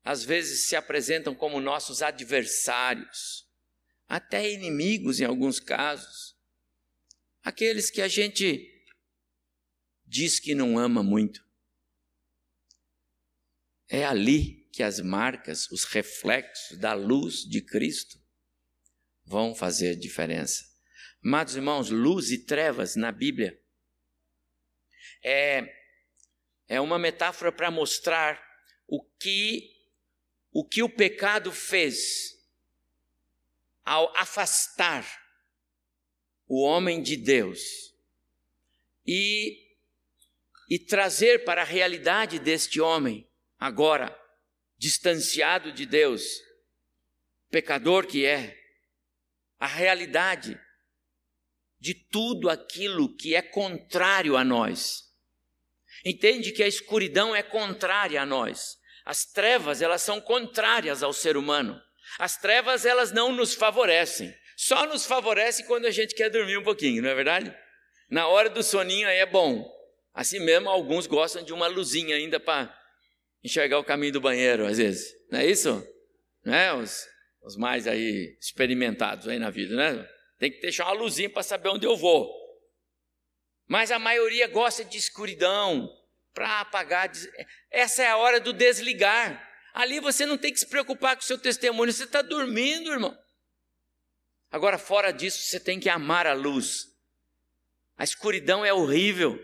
às 0.05 0.25
vezes 0.25 0.69
se 0.69 0.77
apresentam 0.77 1.35
como 1.35 1.61
nossos 1.61 2.03
adversários, 2.03 3.47
até 4.09 4.51
inimigos 4.51 5.21
em 5.21 5.25
alguns 5.25 5.61
casos. 5.61 6.37
Aqueles 7.43 7.91
que 7.91 8.01
a 8.01 8.09
gente 8.09 8.85
diz 10.07 10.41
que 10.41 10.55
não 10.55 10.79
ama 10.79 11.03
muito. 11.03 11.47
É 13.89 14.05
ali 14.05 14.69
que 14.73 14.83
as 14.83 15.01
marcas, 15.01 15.71
os 15.71 15.85
reflexos 15.85 16.79
da 16.79 16.95
luz 16.95 17.43
de 17.43 17.61
Cristo 17.61 18.19
vão 19.25 19.55
fazer 19.55 19.97
diferença. 19.97 20.65
Amados 21.23 21.57
irmãos, 21.57 21.91
luz 21.91 22.31
e 22.31 22.45
trevas 22.45 22.97
na 22.97 23.11
Bíblia 23.11 23.59
é, 25.23 25.75
é 26.69 26.81
uma 26.81 26.99
metáfora 26.99 27.51
para 27.51 27.71
mostrar 27.71 28.41
o 28.87 29.03
que, 29.03 29.78
o 30.53 30.65
que 30.65 30.83
o 30.83 30.89
pecado 30.89 31.53
fez 31.53 32.37
ao 33.85 34.15
afastar 34.17 35.07
o 36.47 36.63
homem 36.63 37.03
de 37.03 37.17
Deus 37.17 37.95
e, 39.07 39.77
e 40.69 40.79
trazer 40.79 41.45
para 41.45 41.63
a 41.63 41.65
realidade 41.65 42.39
deste 42.39 42.81
homem, 42.81 43.27
agora 43.59 44.17
distanciado 44.77 45.73
de 45.73 45.85
Deus, 45.85 46.23
pecador 47.51 48.07
que 48.07 48.25
é, 48.25 48.57
a 49.59 49.67
realidade 49.67 50.59
de 51.81 51.95
tudo 51.95 52.49
aquilo 52.49 53.15
que 53.17 53.35
é 53.35 53.43
contrário 53.43 54.37
a 54.37 54.45
nós. 54.45 55.09
Entende 56.05 56.53
que 56.53 56.63
a 56.63 56.69
escuridão 56.69 57.35
é 57.35 57.43
contrária 57.43 58.21
a 58.23 58.27
nós. 58.27 58.79
As 59.09 59.25
trevas, 59.25 59.81
elas 59.81 60.03
são 60.03 60.21
contrárias 60.21 61.03
ao 61.03 61.15
ser 61.15 61.39
humano. 61.39 61.81
As 62.19 62.37
trevas, 62.37 62.85
elas 62.85 63.11
não 63.11 63.33
nos 63.33 63.55
favorecem. 63.55 64.37
Só 64.55 64.85
nos 64.85 65.07
favorece 65.07 65.65
quando 65.65 65.87
a 65.87 65.91
gente 65.91 66.15
quer 66.15 66.29
dormir 66.29 66.59
um 66.59 66.63
pouquinho, 66.63 67.03
não 67.03 67.09
é 67.09 67.15
verdade? 67.15 67.57
Na 68.11 68.29
hora 68.29 68.51
do 68.51 68.63
soninho 68.63 69.09
aí 69.09 69.17
é 69.17 69.25
bom. 69.25 69.67
Assim 70.13 70.39
mesmo, 70.41 70.69
alguns 70.69 71.07
gostam 71.07 71.43
de 71.43 71.55
uma 71.55 71.67
luzinha 71.69 72.17
ainda 72.17 72.39
para 72.39 72.71
enxergar 73.43 73.79
o 73.79 73.85
caminho 73.85 74.13
do 74.13 74.21
banheiro, 74.21 74.67
às 74.67 74.77
vezes. 74.77 75.11
Não 75.33 75.39
é 75.39 75.47
isso? 75.47 75.89
Não 76.45 76.53
é? 76.53 76.75
Os, 76.75 77.09
os 77.43 77.57
mais 77.57 77.87
aí 77.87 78.37
experimentados 78.39 79.27
aí 79.27 79.39
na 79.39 79.49
vida, 79.49 79.75
né? 79.75 80.07
Tem 80.39 80.51
que 80.51 80.61
deixar 80.61 80.85
uma 80.85 81.01
luzinha 81.01 81.31
para 81.31 81.43
saber 81.43 81.71
onde 81.71 81.87
eu 81.87 81.97
vou. 81.97 82.31
Mas 83.67 83.91
a 83.91 83.99
maioria 83.99 84.47
gosta 84.49 84.85
de 84.85 84.99
escuridão 84.99 85.89
para 86.39 86.61
apagar. 86.61 87.11
Essa 87.69 88.05
é 88.05 88.09
a 88.09 88.17
hora 88.17 88.39
do 88.39 88.53
desligar. 88.53 89.45
Ali 89.75 89.99
você 89.99 90.25
não 90.25 90.39
tem 90.39 90.53
que 90.53 90.61
se 90.61 90.67
preocupar 90.69 91.17
com 91.17 91.23
o 91.23 91.27
seu 91.27 91.37
testemunho, 91.37 91.93
você 91.93 92.05
está 92.05 92.23
dormindo, 92.23 92.93
irmão. 92.93 93.17
Agora, 94.49 94.79
fora 94.79 95.11
disso, 95.13 95.43
você 95.43 95.59
tem 95.59 95.81
que 95.81 95.89
amar 95.89 96.29
a 96.29 96.33
luz. 96.35 96.87
A 97.97 98.05
escuridão 98.05 98.65
é 98.65 98.73
horrível. 98.73 99.37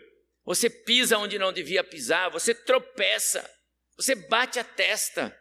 Você 0.44 0.70
pisa 0.70 1.18
onde 1.18 1.36
não 1.36 1.52
devia 1.52 1.82
pisar, 1.82 2.30
você 2.30 2.54
tropeça, 2.54 3.48
você 3.96 4.14
bate 4.14 4.58
a 4.60 4.64
testa. 4.64 5.36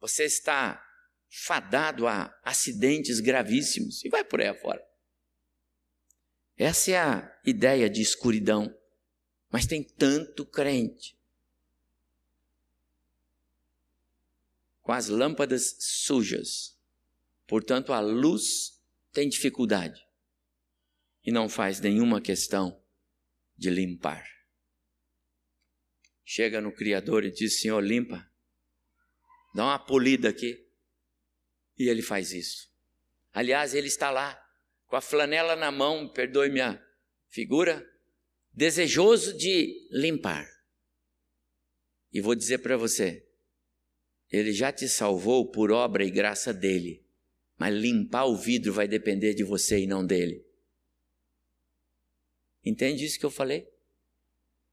Você 0.00 0.24
está 0.24 0.80
fadado 1.44 2.06
a 2.06 2.32
acidentes 2.44 3.18
gravíssimos 3.18 4.04
e 4.04 4.08
vai 4.08 4.22
por 4.22 4.40
aí 4.40 4.48
afora. 4.48 4.80
Essa 6.56 6.90
é 6.90 6.98
a 6.98 7.40
ideia 7.44 7.88
de 7.88 8.00
escuridão. 8.00 8.74
Mas 9.50 9.66
tem 9.66 9.82
tanto 9.82 10.44
crente 10.44 11.16
com 14.82 14.92
as 14.92 15.08
lâmpadas 15.08 15.76
sujas. 15.80 16.78
Portanto, 17.46 17.92
a 17.92 18.00
luz 18.00 18.80
tem 19.12 19.28
dificuldade 19.28 20.00
e 21.24 21.32
não 21.32 21.48
faz 21.48 21.80
nenhuma 21.80 22.20
questão 22.20 22.80
de 23.56 23.68
limpar. 23.68 24.24
Chega 26.24 26.60
no 26.60 26.72
Criador 26.72 27.24
e 27.24 27.32
diz: 27.32 27.60
Senhor, 27.60 27.80
limpa, 27.80 28.30
dá 29.54 29.64
uma 29.64 29.78
polida 29.78 30.28
aqui. 30.28 30.64
E 31.78 31.88
ele 31.88 32.02
faz 32.02 32.32
isso. 32.32 32.70
Aliás, 33.32 33.74
ele 33.74 33.88
está 33.88 34.10
lá, 34.10 34.40
com 34.86 34.96
a 34.96 35.00
flanela 35.00 35.56
na 35.56 35.70
mão, 35.70 36.08
perdoe 36.08 36.50
minha 36.50 36.82
figura, 37.28 37.86
desejoso 38.52 39.36
de 39.36 39.88
limpar. 39.90 40.48
E 42.12 42.20
vou 42.20 42.34
dizer 42.34 42.58
para 42.58 42.76
você, 42.76 43.26
ele 44.30 44.52
já 44.52 44.72
te 44.72 44.88
salvou 44.88 45.50
por 45.50 45.70
obra 45.70 46.04
e 46.04 46.10
graça 46.10 46.52
dele, 46.52 47.04
mas 47.58 47.74
limpar 47.74 48.24
o 48.26 48.36
vidro 48.36 48.72
vai 48.72 48.88
depender 48.88 49.34
de 49.34 49.44
você 49.44 49.80
e 49.80 49.86
não 49.86 50.04
dele. 50.04 50.44
Entende 52.64 53.04
isso 53.04 53.18
que 53.18 53.26
eu 53.26 53.30
falei? 53.30 53.68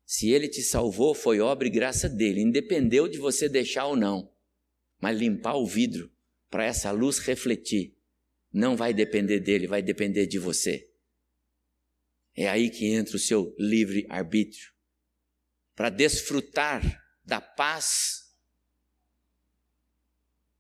Se 0.06 0.30
ele 0.30 0.48
te 0.48 0.62
salvou, 0.62 1.14
foi 1.14 1.40
obra 1.40 1.68
e 1.68 1.72
graça 1.72 2.10
dele, 2.10 2.42
independeu 2.42 3.08
de 3.08 3.18
você 3.18 3.48
deixar 3.48 3.86
ou 3.86 3.96
não. 3.96 4.32
Mas 5.00 5.18
limpar 5.18 5.56
o 5.56 5.66
vidro 5.66 6.12
para 6.50 6.66
essa 6.66 6.92
luz 6.92 7.20
refletir, 7.20 7.93
não 8.54 8.78
vai 8.78 8.94
depender 8.94 9.40
dele, 9.40 9.66
vai 9.66 9.82
depender 9.82 10.28
de 10.28 10.38
você. 10.38 10.88
É 12.36 12.48
aí 12.48 12.70
que 12.70 12.86
entra 12.86 13.16
o 13.16 13.20
seu 13.20 13.56
livre 13.58 14.06
arbítrio. 14.10 14.72
Para 15.76 15.90
desfrutar 15.90 17.04
da 17.26 17.42
paz 17.42 18.32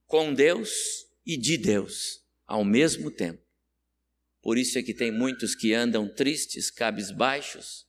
com 0.07 0.33
Deus 0.33 1.07
e 1.25 1.37
de 1.37 1.55
Deus 1.55 2.25
ao 2.45 2.65
mesmo 2.65 3.11
tempo. 3.11 3.41
Por 4.41 4.57
isso 4.57 4.77
é 4.77 4.83
que 4.83 4.93
tem 4.93 5.11
muitos 5.11 5.55
que 5.55 5.73
andam 5.73 6.13
tristes, 6.13 6.69
cabisbaixos, 6.69 7.87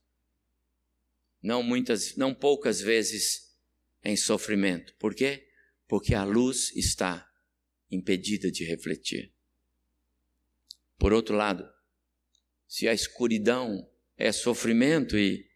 não 1.43 1.62
muitas, 1.62 2.17
não 2.17 2.35
poucas 2.35 2.81
vezes 2.81 3.55
em 4.03 4.17
sofrimento. 4.17 4.95
Por 4.99 5.14
quê? 5.14 5.49
Porque 5.88 6.14
a 6.14 6.25
luz 6.25 6.75
está 6.77 7.31
impedida 7.90 8.51
de 8.51 8.64
refletir. 8.64 9.34
Por 10.98 11.12
outro 11.12 11.37
lado, 11.37 11.68
se 12.66 12.88
a 12.88 12.94
escuridão 12.94 13.88
é 14.16 14.33
sofrimento 14.33 15.18
e, 15.18 15.48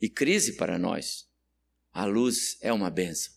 e 0.00 0.08
crise 0.08 0.56
para 0.56 0.78
nós, 0.78 1.28
a 1.92 2.04
luz 2.04 2.58
é 2.60 2.72
uma 2.72 2.90
benção. 2.90 3.32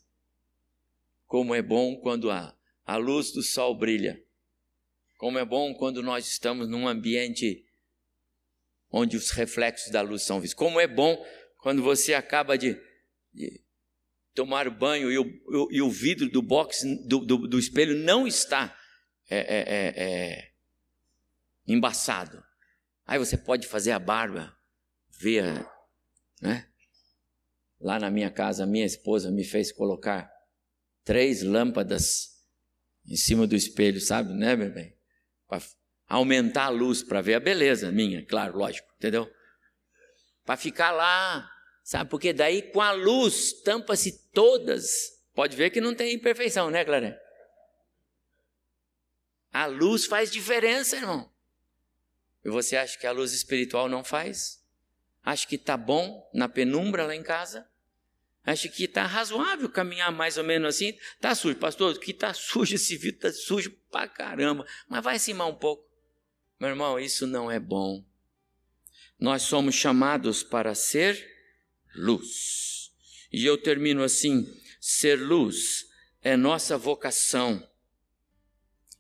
Como 1.26 1.54
é 1.54 1.62
bom 1.62 1.98
quando 1.98 2.32
a, 2.32 2.58
a 2.86 2.98
luz 2.98 3.32
do 3.32 3.44
sol 3.44 3.78
brilha. 3.78 4.24
Como 5.18 5.38
é 5.38 5.46
bom 5.46 5.74
quando 5.74 6.02
nós 6.02 6.28
estamos 6.28 6.70
num 6.70 6.88
ambiente 6.88 7.66
onde 8.90 9.18
os 9.18 9.32
reflexos 9.32 9.92
da 9.92 10.02
luz 10.02 10.24
são 10.24 10.40
vistos. 10.40 10.58
Como 10.58 10.80
é 10.80 10.88
bom 10.88 11.24
quando 11.58 11.84
você 11.84 12.14
acaba 12.14 12.58
de, 12.58 12.80
de 13.34 13.62
tomar 14.34 14.70
banho 14.70 15.12
e 15.12 15.18
o, 15.18 15.70
e 15.72 15.82
o 15.82 15.90
vidro 15.90 16.30
do 16.30 16.42
box, 16.42 16.84
do, 17.08 17.20
do, 17.20 17.48
do 17.48 17.60
espelho 17.60 17.96
não 17.96 18.28
está 18.28 18.78
é, 19.30 19.38
é, 19.38 19.60
é, 19.60 20.04
é, 20.04 20.52
embaçado. 21.68 22.44
Aí 23.06 23.20
você 23.20 23.38
pode 23.38 23.68
fazer 23.68 23.92
a 23.92 24.00
barba, 24.00 24.56
ver, 25.20 25.66
né? 26.42 26.68
Lá 27.80 28.00
na 28.00 28.10
minha 28.10 28.32
casa, 28.32 28.66
minha 28.66 28.86
esposa 28.86 29.30
me 29.30 29.44
fez 29.44 29.72
colocar 29.72 30.32
três 31.04 31.44
lâmpadas 31.44 32.44
em 33.06 33.16
cima 33.16 33.46
do 33.46 33.56
espelho, 33.56 34.02
sabe, 34.02 34.34
né, 34.34 34.56
meu 34.56 34.72
bem? 34.72 34.98
Para 35.48 35.62
aumentar 36.08 36.66
a 36.66 36.70
luz, 36.70 37.04
para 37.04 37.22
ver 37.22 37.36
a 37.36 37.40
beleza 37.40 37.92
minha, 37.92 38.26
claro, 38.26 38.58
lógico, 38.58 38.92
entendeu? 38.98 39.32
Para 40.44 40.58
ficar 40.58 40.92
lá 40.92 41.50
Sabe, 41.88 42.10
porque 42.10 42.34
daí 42.34 42.64
com 42.64 42.82
a 42.82 42.92
luz 42.92 43.62
tampa-se 43.62 44.30
todas. 44.34 45.24
Pode 45.34 45.56
ver 45.56 45.70
que 45.70 45.80
não 45.80 45.96
tem 45.96 46.14
imperfeição, 46.14 46.70
né, 46.70 46.84
Clara? 46.84 47.18
A 49.54 49.68
luz 49.68 50.06
faz 50.06 50.30
diferença, 50.30 50.98
irmão. 50.98 51.34
E 52.48 52.50
você 52.50 52.78
acha 52.78 52.98
que 52.98 53.06
a 53.06 53.12
luz 53.12 53.34
espiritual 53.34 53.90
não 53.90 54.06
faz? 54.06 54.64
Acha 55.22 55.46
que 55.46 55.56
está 55.56 55.76
bom 55.76 56.32
na 56.34 56.48
penumbra 56.48 57.06
lá 57.06 57.14
em 57.14 57.22
casa? 57.22 57.70
Acha 58.42 58.70
que 58.70 58.86
está 58.86 59.06
razoável 59.06 59.68
caminhar 59.68 60.14
mais 60.14 60.38
ou 60.38 60.46
menos 60.46 60.74
assim? 60.74 60.98
Está 61.16 61.36
sujo, 61.36 61.58
pastor, 61.58 62.00
que 62.00 62.12
está 62.12 62.32
sujo 62.34 62.76
esse 62.76 62.96
vidro, 62.96 63.28
está 63.28 63.34
sujo 63.34 63.72
pra 63.92 64.08
caramba. 64.08 64.66
Mas 64.88 65.04
vai 65.04 65.18
acimar 65.18 65.50
um 65.50 65.56
pouco. 65.56 65.86
Meu 66.58 66.70
irmão, 66.70 66.98
isso 66.98 67.28
não 67.28 67.52
é 67.52 67.60
bom. 67.60 68.02
Nós 69.20 69.42
somos 69.42 69.76
chamados 69.76 70.42
para 70.42 70.74
ser 70.74 71.22
luz. 71.98 72.94
E 73.30 73.46
eu 73.46 73.58
termino 73.58 74.02
assim: 74.04 74.48
ser 74.80 75.20
luz 75.20 75.86
é 76.22 76.38
nossa 76.38 76.78
vocação. 76.78 77.62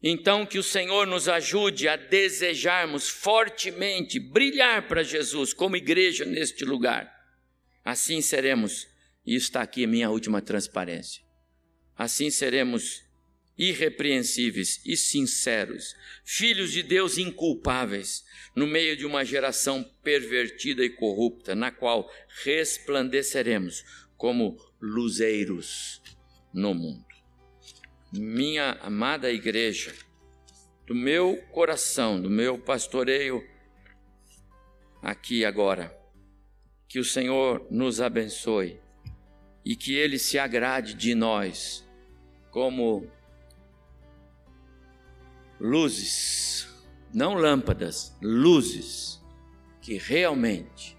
Então, 0.01 0.45
que 0.45 0.59
o 0.59 0.63
Senhor 0.63 1.07
nos 1.07 1.27
ajude 1.27 1.87
a 1.87 1.95
desejarmos 1.95 3.09
fortemente 3.09 4.19
brilhar 4.19 4.87
para 4.87 5.03
Jesus 5.03 5.53
como 5.53 5.75
igreja 5.75 6.23
neste 6.23 6.63
lugar. 6.63 7.11
Assim 7.83 8.21
seremos 8.21 8.87
E 9.25 9.35
está 9.35 9.61
aqui 9.61 9.83
a 9.83 9.87
minha 9.87 10.09
última 10.09 10.41
transparência. 10.41 11.21
Assim 11.97 12.29
seremos 12.29 13.03
irrepreensíveis 13.57 14.79
e 14.85 14.95
sinceros, 14.95 15.95
filhos 16.23 16.71
de 16.71 16.83
Deus 16.83 17.17
inculpáveis, 17.17 18.23
no 18.55 18.67
meio 18.67 18.95
de 18.95 19.05
uma 19.05 19.25
geração 19.25 19.83
pervertida 20.03 20.85
e 20.85 20.89
corrupta, 20.91 21.55
na 21.55 21.71
qual 21.71 22.09
resplandeceremos 22.43 23.83
como 24.15 24.57
luzeiros 24.79 26.01
no 26.53 26.73
mundo. 26.73 27.06
Minha 28.11 28.77
amada 28.81 29.29
igreja, 29.29 29.93
do 30.85 30.95
meu 30.95 31.35
coração, 31.51 32.21
do 32.21 32.29
meu 32.29 32.57
pastoreio 32.57 33.45
aqui 35.01 35.43
agora, 35.43 35.93
que 36.87 36.99
o 36.99 37.03
Senhor 37.03 37.67
nos 37.69 37.99
abençoe 37.99 38.79
e 39.65 39.75
que 39.75 39.93
Ele 39.93 40.17
se 40.17 40.39
agrade 40.39 40.93
de 40.93 41.13
nós 41.13 41.85
como 42.49 43.05
luzes, 45.59 46.65
não 47.13 47.33
lâmpadas, 47.33 48.15
luzes 48.21 49.21
que 49.81 49.97
realmente 49.97 50.97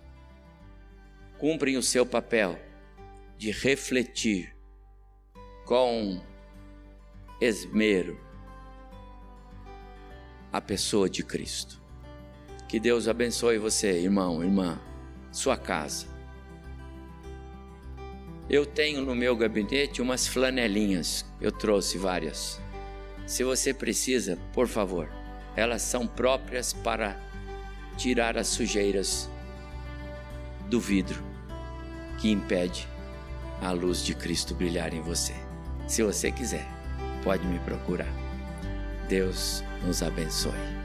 cumprem 1.38 1.78
o 1.78 1.82
seu 1.82 2.04
papel 2.04 2.58
de 3.38 3.50
refletir 3.50 4.54
com 5.64 6.22
esmero 7.40 8.18
a 10.52 10.60
pessoa 10.60 11.08
de 11.08 11.22
Cristo. 11.22 11.80
Que 12.68 12.80
Deus 12.80 13.08
abençoe 13.08 13.58
você, 13.58 14.00
irmão, 14.00 14.42
irmã, 14.42 14.80
sua 15.30 15.56
casa. 15.56 16.06
Eu 18.50 18.66
tenho 18.66 19.02
no 19.02 19.14
meu 19.14 19.36
gabinete 19.36 20.02
umas 20.02 20.26
flanelinhas, 20.26 21.24
eu 21.40 21.52
trouxe 21.52 21.98
várias. 21.98 22.60
Se 23.26 23.44
você 23.44 23.74
precisa, 23.74 24.38
por 24.52 24.66
favor, 24.66 25.08
elas 25.54 25.82
são 25.82 26.06
próprias 26.06 26.72
para 26.72 27.20
tirar 27.96 28.38
as 28.38 28.48
sujeiras 28.48 29.28
do 30.68 30.80
vidro 30.80 31.22
que 32.18 32.30
impede 32.30 32.88
a 33.60 33.72
luz 33.72 34.04
de 34.04 34.14
Cristo 34.14 34.54
brilhar 34.54 34.94
em 34.94 35.02
você. 35.02 35.34
Se 35.86 36.02
você 36.02 36.30
quiser, 36.30 36.77
pode 37.28 37.46
me 37.46 37.58
procurar. 37.58 38.08
Deus 39.06 39.62
nos 39.84 40.02
abençoe. 40.02 40.77